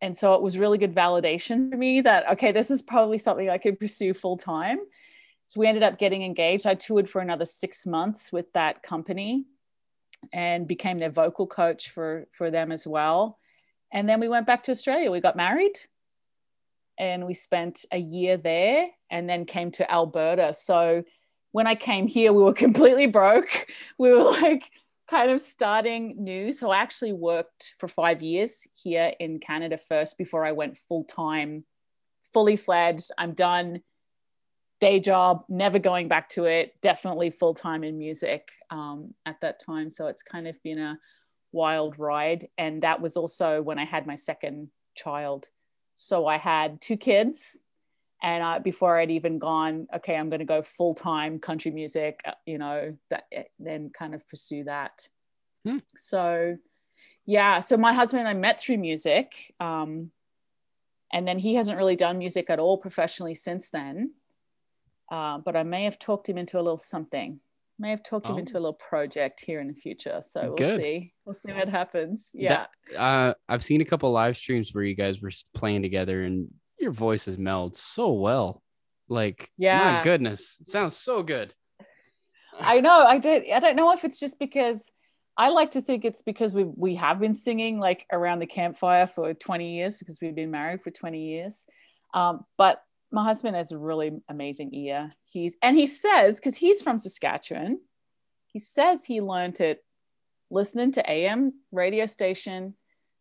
[0.00, 3.48] and so it was really good validation for me that, okay, this is probably something
[3.48, 4.78] I could pursue full time.
[5.46, 6.66] So we ended up getting engaged.
[6.66, 9.46] I toured for another six months with that company
[10.32, 13.38] and became their vocal coach for, for them as well.
[13.92, 15.10] And then we went back to Australia.
[15.10, 15.78] We got married
[16.98, 20.52] and we spent a year there and then came to Alberta.
[20.52, 21.04] So
[21.52, 23.66] when I came here, we were completely broke.
[23.98, 24.70] We were like
[25.08, 26.52] kind of starting new.
[26.52, 31.04] So I actually worked for five years here in Canada first before I went full
[31.04, 31.64] time,
[32.32, 33.10] fully fledged.
[33.16, 33.82] I'm done.
[34.80, 36.72] Day job, never going back to it.
[36.82, 39.90] Definitely full time in music um, at that time.
[39.90, 40.98] So it's kind of been a
[41.52, 42.48] wild ride.
[42.58, 45.46] And that was also when I had my second child.
[45.94, 47.58] So I had two kids
[48.22, 52.20] and I, before I'd even gone, okay, I'm going to go full time country music,
[52.24, 55.08] uh, you know, that eh, then kind of pursue that.
[55.64, 55.78] Hmm.
[55.96, 56.58] So,
[57.26, 60.10] yeah, so my husband and I met through music, um,
[61.12, 64.12] and then he hasn't really done music at all professionally since then.
[65.10, 67.40] Uh, but I may have talked him into a little something.
[67.78, 68.32] May have talked oh.
[68.32, 70.20] him into a little project here in the future.
[70.20, 70.80] So we'll Good.
[70.80, 71.12] see.
[71.24, 72.30] We'll see what happens.
[72.34, 72.66] Yeah.
[72.90, 76.48] That, uh, I've seen a couple live streams where you guys were playing together, and
[76.78, 78.62] your voices meld so well.
[79.08, 81.54] Like, yeah, my goodness, it sounds so good.
[82.58, 83.04] I know.
[83.04, 83.50] I did.
[83.50, 84.92] I don't know if it's just because
[85.36, 89.06] I like to think it's because we we have been singing like around the campfire
[89.06, 91.64] for 20 years because we've been married for 20 years.
[92.12, 95.12] Um, but my husband has a really amazing ear.
[95.24, 97.80] He's and he says because he's from Saskatchewan,
[98.46, 99.84] he says he learned it
[100.50, 102.74] listening to AM radio station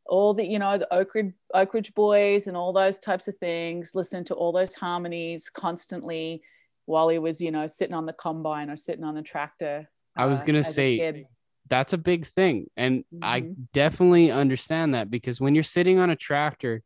[0.08, 3.38] all the you know the Oak Ridge, Oak Ridge Boys and all those types of
[3.38, 6.42] things listening to all those harmonies constantly
[6.86, 10.26] while he was you know sitting on the combine or sitting on the tractor i
[10.26, 11.26] was uh, gonna say
[11.70, 13.24] that's a big thing and mm-hmm.
[13.24, 16.82] i definitely understand that because when you're sitting on a tractor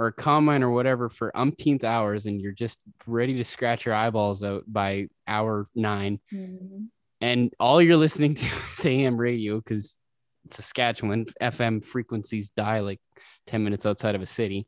[0.00, 3.94] or a combine or whatever for umpteenth hours and you're just ready to scratch your
[3.94, 6.84] eyeballs out by hour 9 mm-hmm.
[7.20, 8.46] and all you're listening to
[8.78, 9.98] is am radio because
[10.46, 12.98] Saskatchewan, FM frequencies die like
[13.46, 14.66] 10 minutes outside of a city.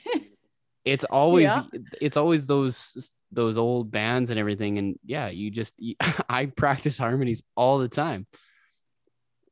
[0.84, 1.64] it's always yeah.
[2.00, 5.96] it's always those those old bands and everything and yeah, you just you,
[6.28, 8.28] I practice harmonies all the time.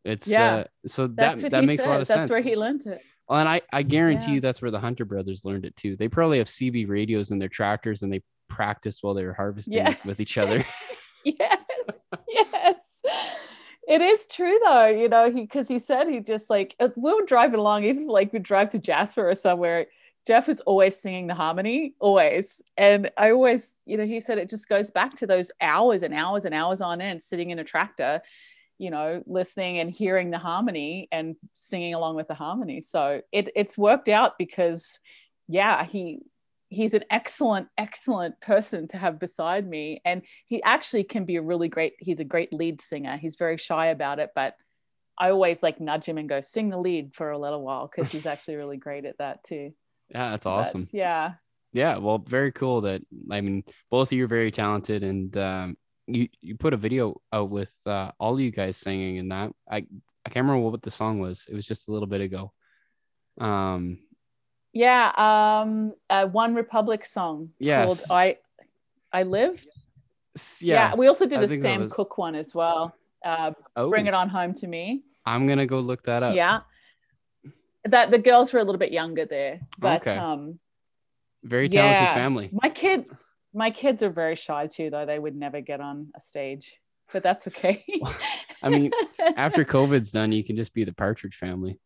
[0.04, 0.54] It's yeah.
[0.54, 1.86] Uh, so that that makes says.
[1.86, 2.28] a lot of that's sense.
[2.28, 3.02] That's where he learned it.
[3.34, 4.34] And I, I guarantee yeah.
[4.34, 5.96] you that's where the Hunter brothers learned it too.
[5.96, 9.74] They probably have CB radios in their tractors and they practiced while they were harvesting
[9.74, 9.94] yeah.
[10.04, 10.64] with each other.
[11.24, 12.00] yes.
[12.28, 12.92] Yes
[13.88, 17.12] it is true though, you know, he because he said he just like uh, we
[17.12, 19.86] were driving along, even like we drive to Jasper or somewhere.
[20.26, 22.62] Jeff was always singing the harmony, always.
[22.76, 26.14] And I always, you know, he said it just goes back to those hours and
[26.14, 28.22] hours and hours on end sitting in a tractor,
[28.82, 32.80] you know, listening and hearing the harmony and singing along with the harmony.
[32.80, 34.98] So it it's worked out because
[35.46, 36.18] yeah, he
[36.68, 40.02] he's an excellent excellent person to have beside me.
[40.04, 43.16] And he actually can be a really great he's a great lead singer.
[43.18, 44.54] He's very shy about it but
[45.18, 48.10] i always like nudge him and go sing the lead for a little while because
[48.10, 49.72] he's actually really great at that too.
[50.08, 50.80] Yeah that's awesome.
[50.80, 51.32] but, yeah.
[51.72, 55.76] Yeah well very cool that i mean both of you are very talented and um,
[56.14, 59.76] you you put a video out with uh, all you guys singing and that i
[59.76, 62.52] i can't remember what the song was it was just a little bit ago
[63.40, 63.98] um
[64.72, 67.86] yeah, um, a OneRepublic song yes.
[67.86, 68.38] called "I
[69.12, 69.68] I Lived."
[70.60, 71.92] Yeah, yeah we also did I a Sam was...
[71.92, 72.94] Cooke one as well.
[73.22, 73.90] Uh, oh.
[73.90, 75.04] Bring it on home to me.
[75.26, 76.34] I'm gonna go look that up.
[76.34, 76.60] Yeah,
[77.84, 80.16] that the girls were a little bit younger there, but okay.
[80.16, 80.58] um,
[81.44, 82.14] very talented yeah.
[82.14, 82.48] family.
[82.50, 83.06] My kid,
[83.54, 85.06] my kids are very shy too, though.
[85.06, 86.76] They would never get on a stage,
[87.12, 87.84] but that's okay.
[88.62, 88.92] I mean,
[89.36, 91.78] after COVID's done, you can just be the Partridge family.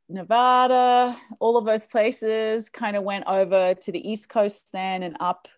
[0.09, 5.16] Nevada, all of those places, kind of went over to the East Coast then and
[5.20, 5.49] up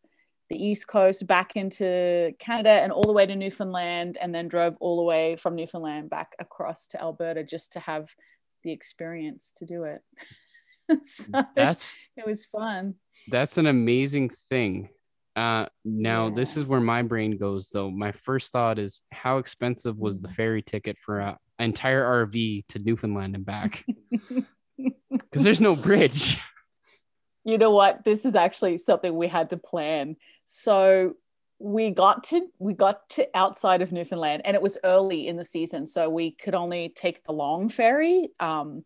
[0.49, 4.77] the East Coast back into Canada and all the way to Newfoundland, and then drove
[4.81, 8.11] all the way from Newfoundland back across to Alberta just to have
[8.65, 10.03] the experience to do it.
[11.05, 12.95] so that's it was fun.
[13.29, 14.89] That's an amazing thing.
[15.37, 16.35] Uh, now Yeah.
[16.35, 17.91] this is where my brain goes though.
[17.91, 20.35] My first thought is how expensive was the Mm.
[20.35, 23.85] ferry ticket for an entire RV to Newfoundland and back?
[25.09, 26.39] Because there's no bridge.
[27.45, 31.15] you know what this is actually something we had to plan so
[31.59, 35.45] we got to we got to outside of newfoundland and it was early in the
[35.45, 38.85] season so we could only take the long ferry um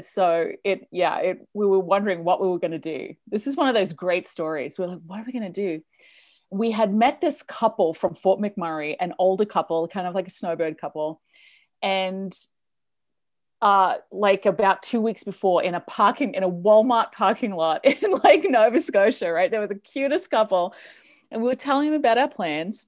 [0.00, 3.56] so it yeah it we were wondering what we were going to do this is
[3.56, 5.82] one of those great stories we're like what are we going to do
[6.50, 10.30] we had met this couple from fort mcmurray an older couple kind of like a
[10.30, 11.20] snowbird couple
[11.82, 12.36] and
[13.62, 18.10] uh, like about two weeks before in a parking in a Walmart parking lot in
[18.24, 19.50] like Nova Scotia, right?
[19.50, 20.74] They were the cutest couple.
[21.30, 22.86] And we were telling them about our plans.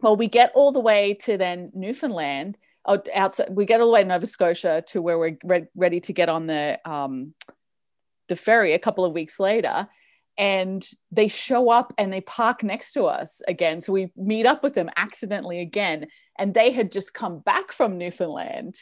[0.00, 2.56] Well, we get all the way to then Newfoundland,
[3.14, 6.12] outside, we get all the way to Nova Scotia to where we're re- ready to
[6.12, 7.34] get on the um,
[8.28, 9.88] the ferry a couple of weeks later.
[10.36, 13.80] And they show up and they park next to us again.
[13.80, 16.06] So we meet up with them accidentally again.
[16.38, 18.80] And they had just come back from Newfoundland.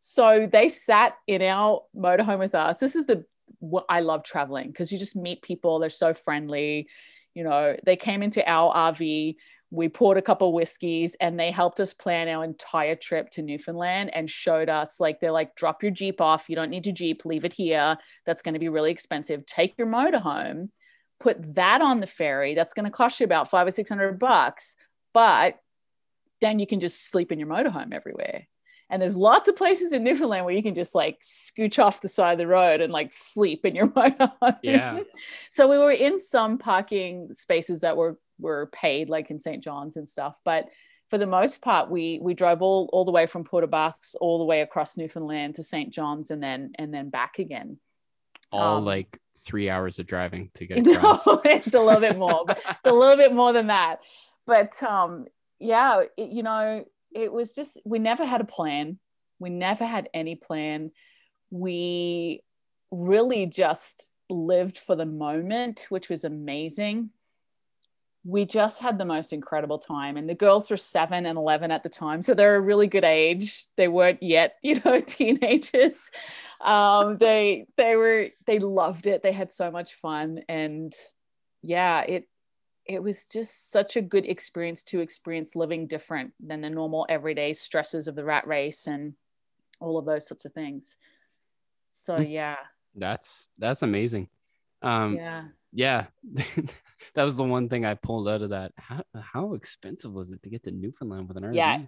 [0.00, 2.80] So they sat in our motorhome with us.
[2.80, 3.24] This is the
[3.60, 5.78] what I love traveling because you just meet people.
[5.78, 6.88] They're so friendly.
[7.34, 9.36] You know, they came into our RV.
[9.70, 14.14] We poured a couple whiskeys and they helped us plan our entire trip to Newfoundland
[14.14, 16.48] and showed us like they're like, drop your Jeep off.
[16.48, 17.24] You don't need your Jeep.
[17.24, 17.98] Leave it here.
[18.24, 19.44] That's going to be really expensive.
[19.44, 20.70] Take your motorhome,
[21.20, 22.54] put that on the ferry.
[22.54, 24.76] That's going to cost you about five or six hundred bucks.
[25.12, 25.58] But
[26.40, 28.46] then you can just sleep in your motorhome everywhere.
[28.90, 32.08] And there's lots of places in Newfoundland where you can just like scooch off the
[32.08, 34.56] side of the road and like sleep in your motorhome.
[34.62, 35.00] Yeah.
[35.50, 39.62] so we were in some parking spaces that were were paid, like in St.
[39.62, 40.38] John's and stuff.
[40.44, 40.68] But
[41.08, 44.14] for the most part, we we drove all all the way from Port aux Basques
[44.20, 45.90] all the way across Newfoundland to St.
[45.90, 47.78] John's and then and then back again.
[48.50, 52.44] All Um, like three hours of driving to get No, it's a little bit more,
[52.46, 54.00] but it's a little bit more than that.
[54.46, 55.26] But um,
[55.58, 58.98] yeah, it, you know, it was just we never had a plan.
[59.38, 60.90] We never had any plan.
[61.50, 62.42] We
[62.90, 67.10] really just lived for the moment, which was amazing.
[68.28, 70.16] We just had the most incredible time.
[70.18, 72.20] And the girls were seven and 11 at the time.
[72.20, 73.66] So they're a really good age.
[73.76, 76.10] They weren't yet, you know, teenagers.
[76.60, 79.22] Um, they, they were, they loved it.
[79.22, 80.42] They had so much fun.
[80.48, 80.94] And
[81.62, 82.28] yeah, it,
[82.84, 87.54] it was just such a good experience to experience living different than the normal everyday
[87.54, 89.14] stresses of the rat race and
[89.80, 90.96] all of those sorts of things.
[91.90, 92.30] So Mm.
[92.30, 92.56] yeah,
[92.94, 94.28] That's that's amazing.
[94.82, 95.44] Um yeah.
[95.72, 96.06] Yeah.
[97.14, 98.72] that was the one thing I pulled out of that.
[98.76, 101.54] How how expensive was it to get to Newfoundland with an RV?
[101.54, 101.82] Yeah.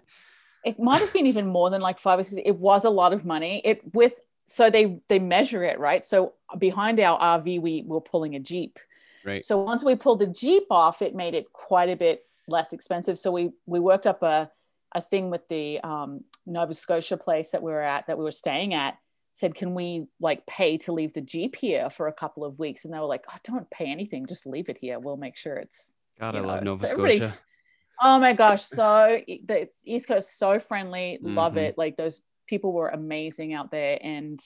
[0.63, 3.13] it might have been even more than like five or six it was a lot
[3.13, 4.13] of money it with
[4.45, 8.77] so they they measure it right so behind our rv we were pulling a jeep
[9.25, 9.43] Right.
[9.43, 13.17] so once we pulled the jeep off it made it quite a bit less expensive
[13.17, 14.51] so we we worked up a
[14.93, 18.31] a thing with the um, nova scotia place that we were at that we were
[18.31, 18.97] staying at
[19.33, 22.83] said can we like pay to leave the jeep here for a couple of weeks
[22.85, 25.55] and they were like oh, don't pay anything just leave it here we'll make sure
[25.55, 27.33] it's God, I you love know, Nova so Scotia.
[28.03, 31.57] Oh my gosh, so the East Coast so friendly, love Mhm.
[31.67, 31.77] it.
[31.77, 34.39] Like those people were amazing out there, and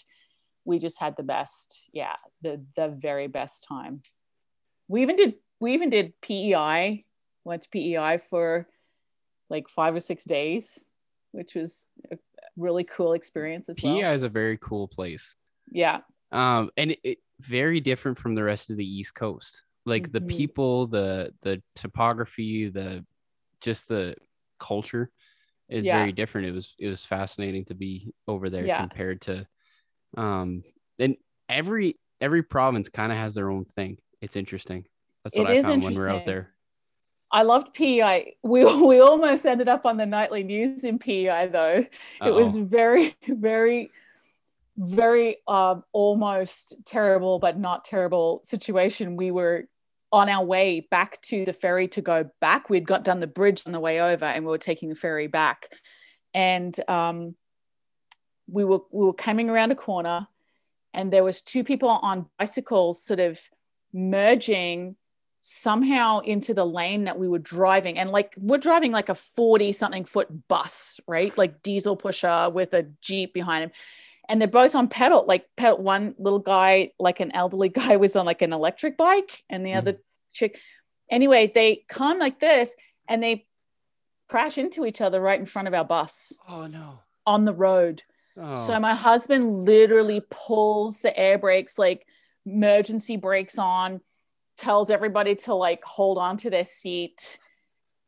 [0.65, 4.03] we just had the best, yeah, the the very best time.
[4.89, 7.05] We even did we even did PEI,
[7.45, 8.67] went to PEI for
[9.49, 10.86] like five or six days,
[11.31, 12.17] which was a
[12.58, 13.97] really cool experience as well.
[13.99, 15.36] PEI is a very cool place.
[15.72, 16.01] Yeah,
[16.32, 20.22] um and it, it very different from the rest of the east coast like the
[20.22, 20.22] Mhm.
[20.22, 23.06] people the the topography the
[23.62, 24.16] just the
[24.60, 25.12] culture
[25.70, 25.89] is Yeah.
[25.89, 28.72] very different it was it was fascinating to be over there Yeah.
[28.72, 29.47] compared to
[30.18, 30.64] um
[30.99, 31.18] and
[31.49, 34.86] every every province kind of has their own thing it's interesting
[35.24, 36.55] that's what It i found when we we're out there
[37.36, 38.38] I loved PEI.
[38.43, 41.86] We we almost ended up on the nightly news in PEI though.
[42.25, 43.91] it was very very
[44.77, 49.67] very um, almost terrible but not terrible situation we were
[50.11, 53.63] on our way back to the ferry to go back we'd got done the bridge
[53.65, 55.69] on the way over and we were taking the ferry back
[56.33, 57.36] and um,
[58.47, 60.27] we were we were coming around a corner
[60.93, 63.39] and there was two people on bicycles sort of
[63.93, 64.95] merging
[65.48, 68.00] somehow into the lane that we were driving.
[68.00, 71.38] And like we're driving like a 40 something foot bus right?
[71.38, 73.72] Like diesel pusher with a jeep behind him.
[74.28, 75.24] And they're both on pedal.
[75.28, 79.43] Like pedal one little guy like an elderly guy was on like an electric bike
[79.48, 79.78] and the Mhm.
[79.78, 79.98] other
[80.34, 80.60] chick.
[81.12, 82.76] Anyway they come like this
[83.08, 83.46] and they
[84.28, 86.34] crash into each other right in front of our bus.
[86.50, 87.02] Oh no.
[87.28, 88.02] on the road.
[88.36, 88.56] Oh.
[88.56, 92.06] so my husband literally pulls the air brakes, like
[92.48, 94.02] emergency brakes on,
[94.58, 97.39] tells everybody to like hold on to their seat.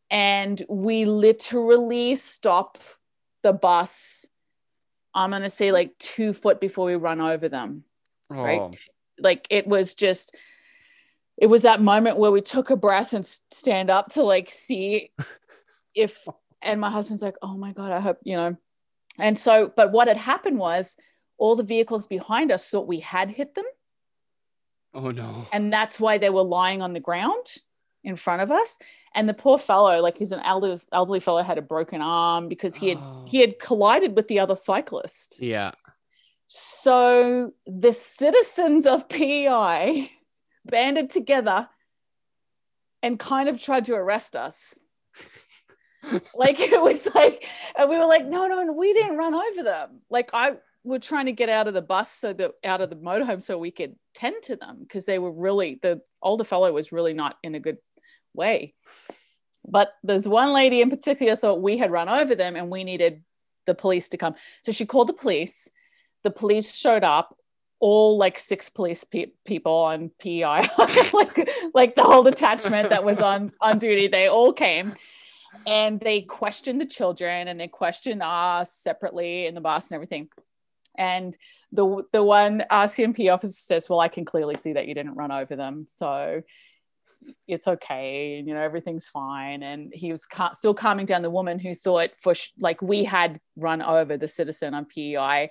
[0.10, 2.78] And we literally stop
[3.44, 4.26] the bus.
[5.14, 7.84] I'm going to say like two foot before we run over them.
[8.32, 8.36] Oh.
[8.36, 8.60] Right.
[8.60, 8.72] Oh.
[9.20, 10.36] Like it was just,
[11.38, 15.12] it was that moment where we took a breath and stand up to like see
[15.96, 16.28] if,
[16.62, 18.58] and my husband's like, oh my God, I hope, you know.
[19.20, 20.96] And so, but what had happened was
[21.38, 23.66] all the vehicles behind us thought we had hit them.
[24.98, 25.46] Oh no.
[25.54, 27.46] And that's why they were lying on the ground
[28.04, 28.80] in front of us.
[29.14, 32.76] And the poor fellow, like he's an elderly, elderly fellow, had a broken arm because
[32.76, 33.26] he had Oh.
[33.28, 33.66] he had oh.
[33.66, 35.38] collided with the other cyclist.
[35.40, 35.72] Yeah.
[36.48, 40.12] So the citizens of PEI
[40.66, 41.70] banded together
[43.04, 44.80] and kind of tried to arrest us.
[46.34, 49.64] like it was like, and we were like, no, no, no, we didn't run over
[49.64, 50.02] them.
[50.10, 50.54] Like I
[50.88, 53.58] were trying to get out of the bus so that out of the motorhome so
[53.58, 57.38] we could tend to them because they were really the older fellow was really not
[57.44, 57.78] in a good
[58.34, 58.74] way.
[59.68, 63.24] But there's one lady in particular thought we had run over them and we needed
[63.66, 64.36] the police to come.
[64.64, 65.70] So she called the police.
[66.24, 67.36] The police showed up,
[67.80, 70.68] all like six police pe- people on PEI,
[71.14, 74.08] like, like the whole detachment that was on, on duty.
[74.08, 74.96] They all came
[75.68, 80.30] and they questioned the children and they questioned us separately in the bus and everything.
[80.98, 81.38] And
[81.72, 85.32] the the one RCMP officer says, "Well, I can clearly see that you didn't run
[85.32, 86.42] over them, so
[87.48, 88.38] it's okay.
[88.38, 91.76] And you know, everything's fine." And he was ca- still calming down the woman who
[91.76, 95.50] thought for sh- like we had run over the citizen on PEI,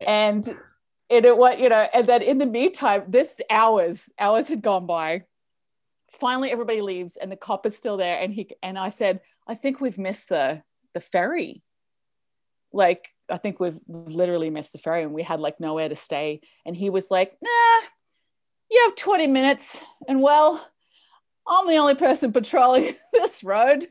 [0.00, 0.46] and
[1.08, 4.86] it, it what you know, and then in the meantime, this hours hours had gone
[4.86, 5.22] by.
[6.12, 8.20] Finally, everybody leaves, and the cop is still there.
[8.20, 11.62] And he and I said, "I think we've missed the the ferry."
[12.72, 16.40] Like I think we've literally missed the ferry, and we had like nowhere to stay.
[16.66, 17.88] And he was like, "Nah,
[18.70, 20.66] you have 20 minutes." And well,
[21.46, 23.86] I'm the only person patrolling this road,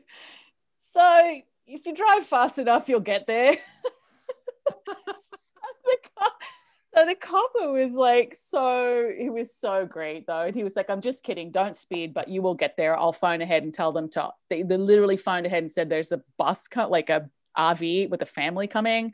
[0.78, 3.56] so if you drive fast enough, you'll get there.
[4.66, 6.32] the cop,
[6.94, 10.42] so the copper was like, so he was so great though.
[10.42, 12.96] And he was like, I'm just kidding, don't speed, but you will get there.
[12.96, 14.30] I'll phone ahead and tell them to.
[14.48, 18.22] They, they literally phoned ahead and said there's a bus, cut like a RV with
[18.22, 19.12] a family coming.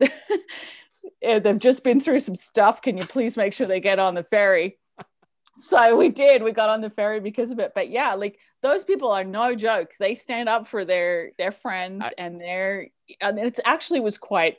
[1.22, 2.80] They've just been through some stuff.
[2.82, 4.78] Can you please make sure they get on the ferry?
[5.62, 6.42] So we did.
[6.42, 7.72] We got on the ferry because of it.
[7.74, 9.90] But yeah, like those people are no joke.
[10.00, 12.88] They stand up for their their friends I- and their
[13.20, 14.56] and it actually was quite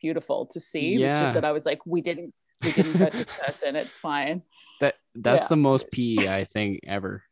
[0.00, 0.94] beautiful to see.
[0.94, 1.18] Yeah.
[1.22, 3.74] just that I was like, we didn't we didn't hurt the person.
[3.74, 4.42] It's fine.
[4.80, 5.48] That that's Yeah.
[5.48, 7.24] the most pe i think ever.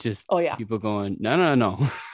[0.00, 0.54] Just Oh yeah.
[0.54, 1.84] people going, no, no, no.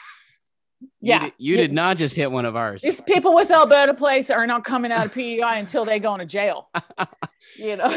[0.81, 1.25] You Yeah.
[1.25, 2.83] did- you, did not just hit one of ours.
[2.83, 6.27] These people with Alberta Place are not coming out of PEI until they go into
[6.27, 6.69] jail.
[7.57, 7.97] You know.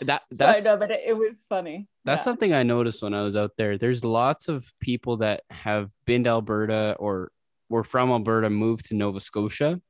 [0.00, 1.86] That so that's no, but it, it was funny.
[2.04, 2.24] that's Yeah.
[2.24, 3.76] something I noticed when I was out there.
[3.78, 7.30] There's lots of people that have been to Alberta or
[7.68, 9.80] were from Alberta, moved to Nova Scotia,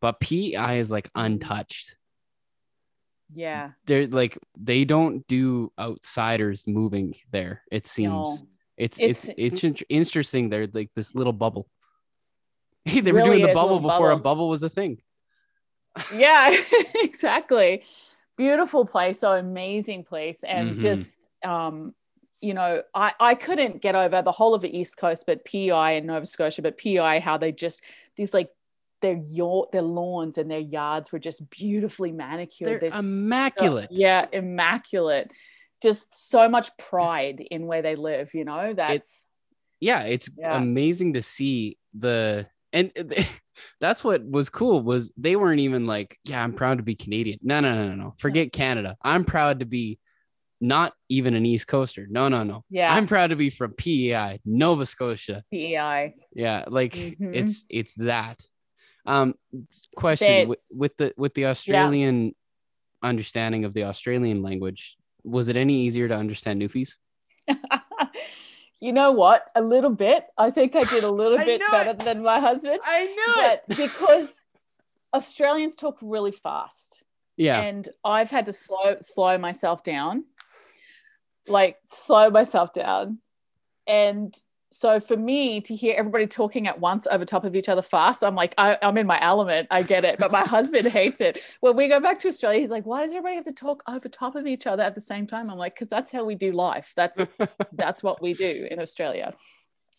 [0.00, 1.96] but PEI is like untouched.
[3.32, 3.70] yeah.
[3.86, 7.62] They're like they don't do outsiders moving there.
[7.70, 8.38] It seems No.
[8.76, 10.48] It's it's It's- it's, interesting.
[10.50, 11.68] They're like this little bubble.
[12.86, 14.22] Hey, they were doing the bubble before a bubble.
[14.22, 15.00] bubble was a thing.
[16.14, 16.54] yeah
[16.96, 17.82] exactly
[18.36, 20.80] beautiful place so amazing place and Mhm.
[20.80, 21.94] just um
[22.40, 25.96] you know i i couldn't get over the whole of the east coast but PEI
[25.98, 27.84] and nova scotia but PEI how they just
[28.16, 28.50] these like
[29.02, 33.90] their your their lawns and their yards were just beautifully manicured They're There's so- immaculate.
[33.92, 35.30] yeah immaculate
[35.84, 39.28] just so much pride in where they live you know that's
[39.80, 40.56] yeah it's Yeah.
[40.56, 42.90] amazing to see the and
[43.80, 47.38] that's what was cool was they weren't even like yeah i'm proud to be canadian.
[47.42, 48.14] No no no no no.
[48.18, 48.96] Forget canada.
[49.02, 49.98] I'm proud to be
[50.60, 52.06] not even an east coaster.
[52.08, 52.64] No no no.
[52.70, 52.92] Yeah.
[52.94, 55.44] I'm proud to be from pei nova scotia.
[55.52, 57.34] Pei yeah like Mhm.
[57.34, 58.40] it's it's that.
[59.06, 59.34] Um
[59.94, 62.34] question with, with the with the australian
[63.02, 66.96] understanding of the australian language was it any easier to understand newfies
[68.80, 69.50] you know what?
[69.54, 70.26] A little bit.
[70.36, 72.00] I think I did a little bit better it.
[72.00, 72.80] than my husband.
[72.84, 74.40] i knew But because
[75.14, 77.04] Australians talk really fast
[77.36, 80.24] yeah and I've had to slow slow myself down.
[81.46, 83.18] Like slow myself down.
[83.86, 84.34] And
[84.74, 88.24] so for me to hear everybody talking at once over top of each other fast,
[88.24, 89.68] I'm like, I, am in my element.
[89.70, 90.18] I get it.
[90.18, 91.38] But my husband hates it.
[91.60, 94.08] When we go back to Australia, he's like, why does everybody have to talk over
[94.08, 95.48] top of each other at the same time?
[95.48, 96.92] I'm like, because that's how we do life.
[96.96, 97.24] That's
[97.72, 99.32] that's what we do in Australia.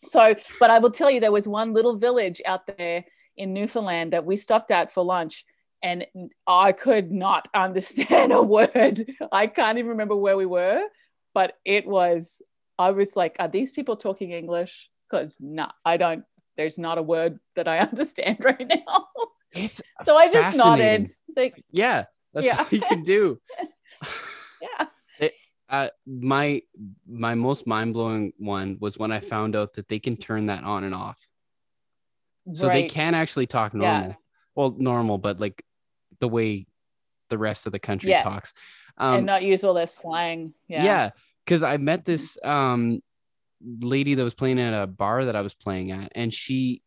[0.04, 4.12] So, but I will tell you, there was one little village out there in Newfoundland
[4.12, 5.46] that we stopped at for lunch
[5.82, 6.04] and
[6.46, 9.10] I could not understand a word.
[9.32, 10.82] I can't even remember where we were,
[11.32, 12.42] but it was
[12.78, 14.90] I was like, are these people talking English?
[15.08, 16.24] Because no, I don't.
[16.56, 19.06] There's not a word that I understand right now.
[19.52, 21.10] It's so I just nodded.
[21.36, 22.66] Like, yeah, that's yeah.
[22.70, 23.40] you can do.
[24.62, 24.86] yeah.
[25.18, 25.34] It,
[25.68, 26.62] uh, my
[27.06, 30.64] my most mind blowing one was when I found out that they can turn that
[30.64, 31.18] on and off.
[32.52, 32.74] So right.
[32.74, 34.10] they can actually talk normal.
[34.10, 34.14] Yeah.
[34.54, 35.64] Well, normal, but like
[36.20, 36.66] the way
[37.28, 38.22] the rest of the country yeah.
[38.22, 38.52] talks.
[38.96, 40.54] Um, and not use all their slang.
[40.68, 40.84] Yeah.
[40.84, 41.10] Yeah
[41.46, 43.00] because I met this um,
[43.64, 46.82] lady that was playing at a bar that I was playing at, and she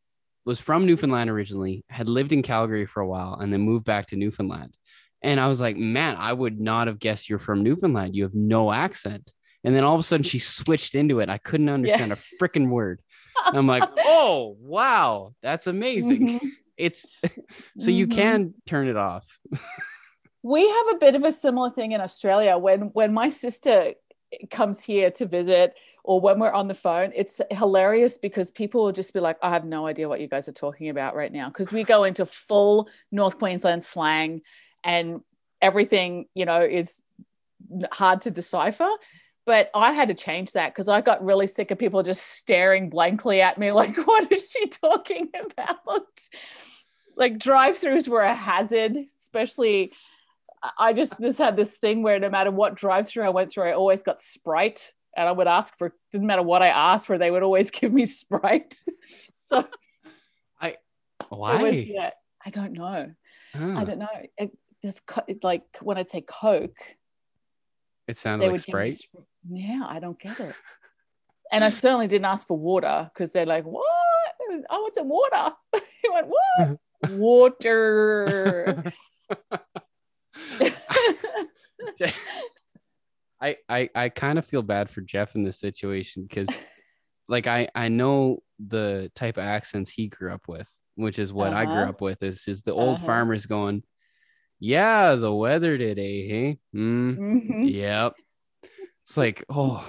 [0.46, 4.08] was from Newfoundland originally, had lived in Calgary for a while, and then moved back
[4.08, 4.76] to Newfoundland.
[5.22, 8.16] And I was like, man, I would not have guessed you're from Newfoundland.
[8.16, 9.32] You have no accent.
[9.64, 11.30] And then all of a sudden she switched into it.
[11.30, 12.16] I couldn't understand yeah.
[12.16, 13.02] a freaking word.
[13.46, 16.28] And I'm like, oh, wow, that's amazing.
[16.28, 16.48] Mm-hmm.
[16.78, 17.06] It's
[17.80, 18.20] so you mm-hmm.
[18.20, 19.26] can turn it off.
[20.44, 23.94] we have a bit of a similar thing in Australia when when my sister
[24.50, 28.92] comes here to visit or when we're on the phone, it's hilarious because people will
[28.92, 31.50] just be like, I have no idea what you guys are talking about right now.
[31.50, 34.42] Because we go into full North Queensland slang
[34.84, 35.22] and
[35.62, 37.04] everything, you know, is
[37.92, 38.90] hard to decipher.
[39.46, 42.90] But I had to change that because I got really sick of people just staring
[42.90, 46.08] blankly at me, like, what is she talking about?
[47.16, 49.92] Like, drive throughs were a hazard, especially
[50.78, 53.70] I just just had this thing where no matter what drive through I went through,
[53.70, 57.18] I always got Sprite, and I would ask for didn't matter what I asked for,
[57.18, 58.82] they would always give me Sprite.
[59.48, 59.68] so
[60.60, 60.78] I
[61.30, 61.62] why?
[61.62, 62.12] Was, yeah,
[62.46, 63.12] I don't know.
[63.56, 63.78] Oh.
[63.78, 64.08] I don't know.
[64.38, 64.52] It
[64.84, 65.02] just
[65.44, 66.78] like when I say Coke,
[68.08, 69.00] it sounded like Sprite.
[69.50, 70.56] Me, yeah, I don't get it.
[71.52, 73.86] and I certainly didn't ask for water because they're like, "What?
[74.70, 75.54] I want some water."
[76.02, 76.80] he went, "What?
[77.12, 78.94] water."
[83.42, 86.50] I I I kind of feel bad for Jeff in this situation because
[87.28, 91.54] like I I know the type of accents he grew up with, which is what
[91.54, 91.62] uh-huh.
[91.62, 91.90] I grew uh-huh.
[91.90, 93.06] up with is is the old uh-huh.
[93.06, 93.84] farmers going,
[94.60, 97.64] yeah, the weather today, hey, mm, mm-hmm.
[97.64, 98.14] yep.
[99.06, 99.88] It's like oh,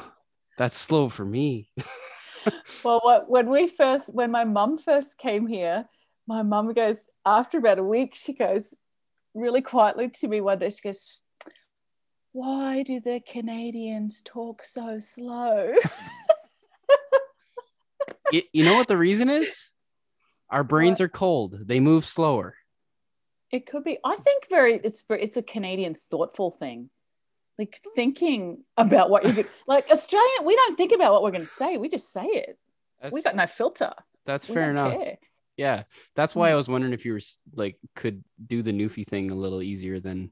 [0.57, 1.71] that's slow for me.
[2.85, 5.87] well, what when we first when my mum first came here,
[6.27, 8.73] my mum goes after about a week, she goes,
[9.35, 10.71] really quietly to me one day.
[10.71, 11.21] She goes,
[12.33, 15.73] Why do the Canadians talk so slow?
[18.33, 19.71] you, you know what the reason is?
[20.49, 21.07] Our brains what?
[21.07, 22.55] are cold, they move slower.
[23.51, 23.99] It could be.
[24.05, 26.91] I think very it's it's a Canadian thoughtful thing.
[27.59, 31.49] Like thinking about what you like Australian, we don't think about what we're going to
[31.49, 31.77] say.
[31.77, 32.59] We just say it.
[33.03, 33.93] That's, we got no filter.
[34.25, 34.93] That's we fair enough.
[34.93, 35.19] Care.
[35.57, 35.83] Yeah,
[36.15, 36.57] that's why I mm.
[36.57, 37.21] was wondering if you were
[37.55, 40.31] like could do the Newfie thing a little easier than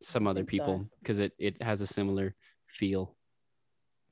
[0.00, 1.24] some other people because so.
[1.24, 2.34] it it has a similar
[2.66, 3.16] feel.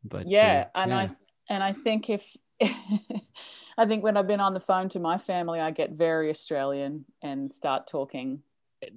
[0.05, 0.99] But yeah, uh, and yeah.
[0.99, 1.11] I
[1.49, 2.37] and I think if
[3.79, 7.05] I think when I've been on the phone to my family, I get very Australian
[7.23, 8.43] and start talking.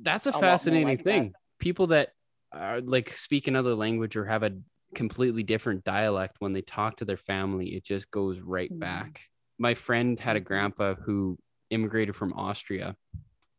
[0.01, 1.23] That's a, a fascinating like thing.
[1.29, 1.39] That.
[1.59, 2.09] People that
[2.51, 4.57] are like speak another language or have a
[4.95, 8.79] completely different dialect when they talk to their family, it just goes right mm.
[8.79, 9.21] back
[9.59, 11.37] my friend had a grandpa who
[11.69, 12.95] immigrated from Austria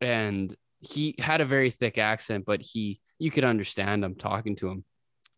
[0.00, 4.68] and he had a very thick accent, but he you could understand him talking to
[4.68, 4.84] him.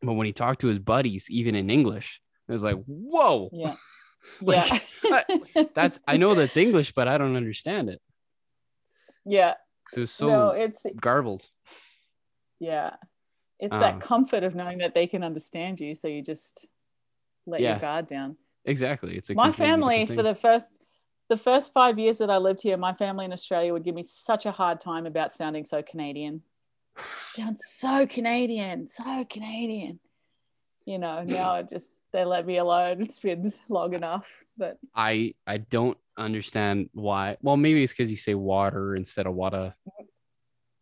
[0.00, 3.50] But when he talked to his buddies, even in English, it was like, whoa.
[3.52, 3.76] Yeah.
[4.40, 4.70] like,
[5.04, 5.22] yeah.
[5.56, 8.00] I, that's I know that's English, but I don't understand it.
[9.24, 9.54] Yeah.
[9.84, 11.48] Because it was so no, it's garbled.
[12.60, 12.94] Yeah.
[13.58, 15.96] It's um, that comfort of knowing that they can understand you.
[15.96, 16.68] So you just
[17.46, 17.70] let yeah.
[17.70, 18.36] your guard down.
[18.64, 19.16] Exactly.
[19.16, 20.72] It's my family for the first
[21.32, 24.02] the first five years that I lived here, my family in Australia would give me
[24.02, 26.42] such a hard time about sounding so Canadian.
[27.30, 29.98] Sounds so Canadian, so Canadian.
[30.84, 33.00] You know, now it just they let me alone.
[33.00, 34.28] It's been long enough.
[34.58, 37.38] But I I don't understand why.
[37.40, 39.74] Well, maybe it's because you say water instead of water.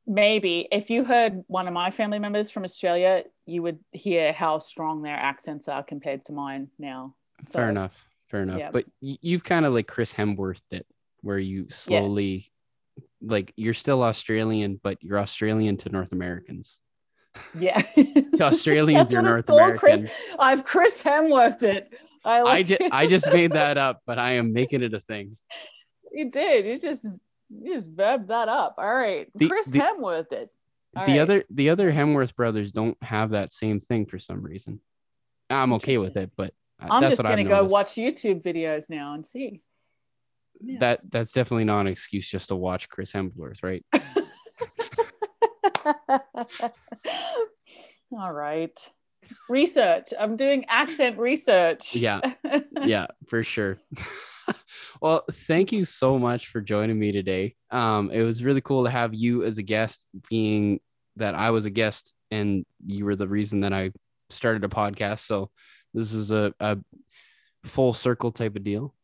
[0.05, 4.59] Maybe if you heard one of my family members from Australia, you would hear how
[4.59, 7.15] strong their accents are compared to mine now.
[7.45, 8.10] So, fair enough.
[8.31, 8.59] Fair enough.
[8.59, 8.71] Yeah.
[8.71, 10.87] But you've kind of like Chris Hemsworth it,
[11.23, 12.51] where you slowly,
[12.97, 13.05] yeah.
[13.33, 16.79] like, you're still Australian, but you're Australian to North Americans.
[17.59, 17.81] Yeah.
[17.95, 19.79] to Australians, you're North American.
[19.79, 21.93] Chris, I've Chris Hemsworth it.
[22.25, 25.01] I, like I, ju- I just made that up, but I am making it a
[25.01, 25.35] thing.
[26.13, 26.67] You did.
[26.67, 28.75] You just you just verbed that up.
[28.79, 29.29] All right.
[29.35, 30.49] The, Chris the, Hemsworth did.
[30.97, 31.21] All the right.
[31.21, 34.81] other the other Hemsworth brothers don't have that same thing for some reason.
[35.49, 36.53] I'm okay with it, but
[36.83, 39.61] uh, I'm just gonna go watch YouTube videos now and see.
[40.63, 40.79] Yeah.
[40.81, 43.85] That that's definitely not an excuse just to watch Chris Hemsworth, right?
[48.13, 48.77] All right.
[49.49, 50.09] Research.
[50.19, 51.95] I'm doing accent research.
[51.95, 52.21] Yeah.
[52.83, 53.77] Yeah, for sure.
[55.03, 57.55] well, thank you so much for joining me today.
[57.71, 60.81] Um, it was really cool to have you as a guest, being
[61.17, 63.91] that I was a guest and you were the reason that I
[64.31, 65.27] started a podcast.
[65.27, 65.51] So
[65.95, 66.79] this is a, a
[67.65, 68.95] full circle type of deal.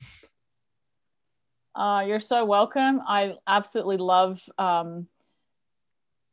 [1.75, 3.03] Uh, you're so welcome.
[3.07, 5.09] I absolutely love um,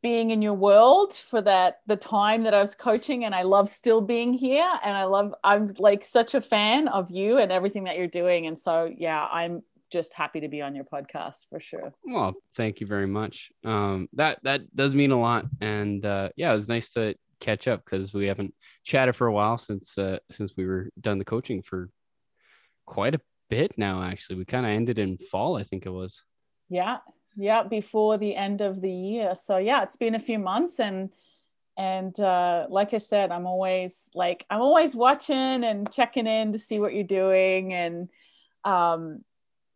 [0.04, 3.70] being in your world for that the time that I was coaching and I love
[3.70, 7.86] still being here and I love I'm like such a fan of you and everything
[7.86, 11.60] that you're doing and so yeah I'm just happy to be on your podcast for
[11.60, 11.93] sure.
[12.04, 13.51] Well, thank you very much.
[13.64, 17.68] Um, that that does mean a lot and uh, yeah, it was nice to catch
[17.68, 21.26] up because we haven't chatted for a while since uh, since we were done the
[21.26, 21.89] coaching for
[22.86, 24.38] quite a bit now actually.
[24.38, 26.24] We kind of ended in fall, I think it was.
[26.70, 27.00] Yeah,
[27.36, 31.10] yeah before the end of the year so yeah it's been a few months and
[31.78, 36.58] and uh, like i said i'm always like i'm always watching and checking in to
[36.58, 38.10] see what you're doing and
[38.66, 39.24] um,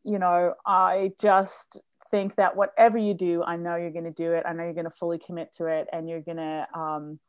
[0.04, 4.34] you know i just think that whatever you do i know you're going to do
[4.34, 7.20] it i know you're going to fully commit to it and you're going to um,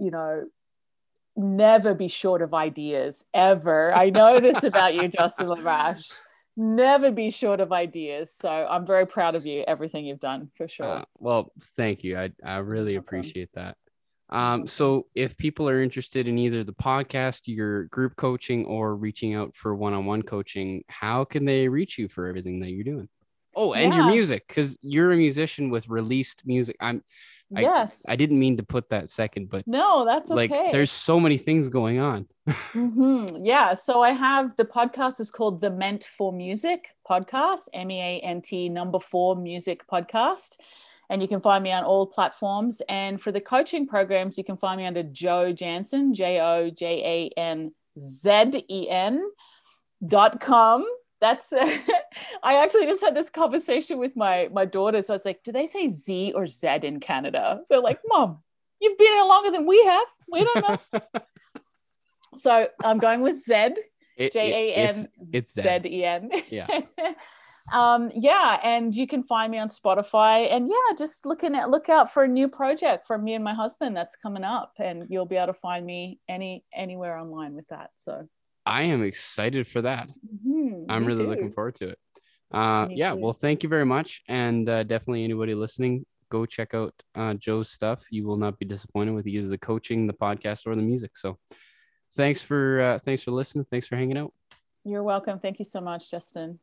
[0.00, 0.44] you know
[1.36, 6.10] never be short of ideas ever i know this about you justin lavash
[6.56, 8.32] never be short of ideas.
[8.32, 10.98] So I'm very proud of you, everything you've done for sure.
[10.98, 12.18] Uh, well, thank you.
[12.18, 13.76] I, I really appreciate that.
[14.28, 19.34] Um, so if people are interested in either the podcast, your group coaching, or reaching
[19.34, 23.08] out for one-on-one coaching, how can they reach you for everything that you're doing?
[23.56, 24.00] Oh, and yeah.
[24.00, 26.76] your music, because you're a musician with released music.
[26.78, 27.02] I'm
[27.50, 28.04] yes.
[28.08, 30.70] I didn't mean to put that second, but no, that's like okay.
[30.72, 32.26] there's so many things going on.
[32.48, 33.44] mm-hmm.
[33.44, 33.74] Yeah.
[33.74, 38.20] So I have the podcast is called the Meant for Music podcast, M E A
[38.20, 40.56] N T number four music podcast.
[41.08, 42.82] And you can find me on all platforms.
[42.88, 47.30] And for the coaching programs, you can find me under Jo Janzen J O J
[47.36, 49.28] A N Z E N
[50.06, 50.86] dot com
[51.20, 51.78] that's uh,
[52.42, 55.52] i actually just had this conversation with my my daughter so i was like do
[55.52, 57.60] they say z or z in canada?
[57.68, 58.38] They're like mom
[58.80, 60.06] you've been here longer than we have.
[60.30, 61.00] We don't know.
[62.32, 63.70] So i'm going with z
[64.16, 65.10] j-a-n-z-e-n
[66.48, 66.66] yeah.
[67.72, 71.88] Um yeah and you can find me on spotify and yeah just looking at look
[71.88, 75.26] out for a new project from me and my husband that's coming up and you'll
[75.26, 78.28] be able to find me any anywhere online with that so
[78.70, 80.08] I am excited for that.
[80.08, 81.30] Mm-hmm, I'm really too.
[81.30, 81.98] looking forward to it.
[82.52, 83.20] Uh, yeah, too.
[83.20, 84.22] well, thank you very much.
[84.28, 88.04] And uh, definitely anybody listening, go check out uh, Jo's stuff.
[88.10, 91.18] You will not be disappointed with either the coaching, the podcast, or the music.
[91.18, 91.36] So
[92.12, 93.66] thanks for uh, thanks for listening.
[93.70, 94.32] Thanks for hanging out.
[94.84, 95.40] You're welcome.
[95.40, 96.60] Thank you so much, Justin.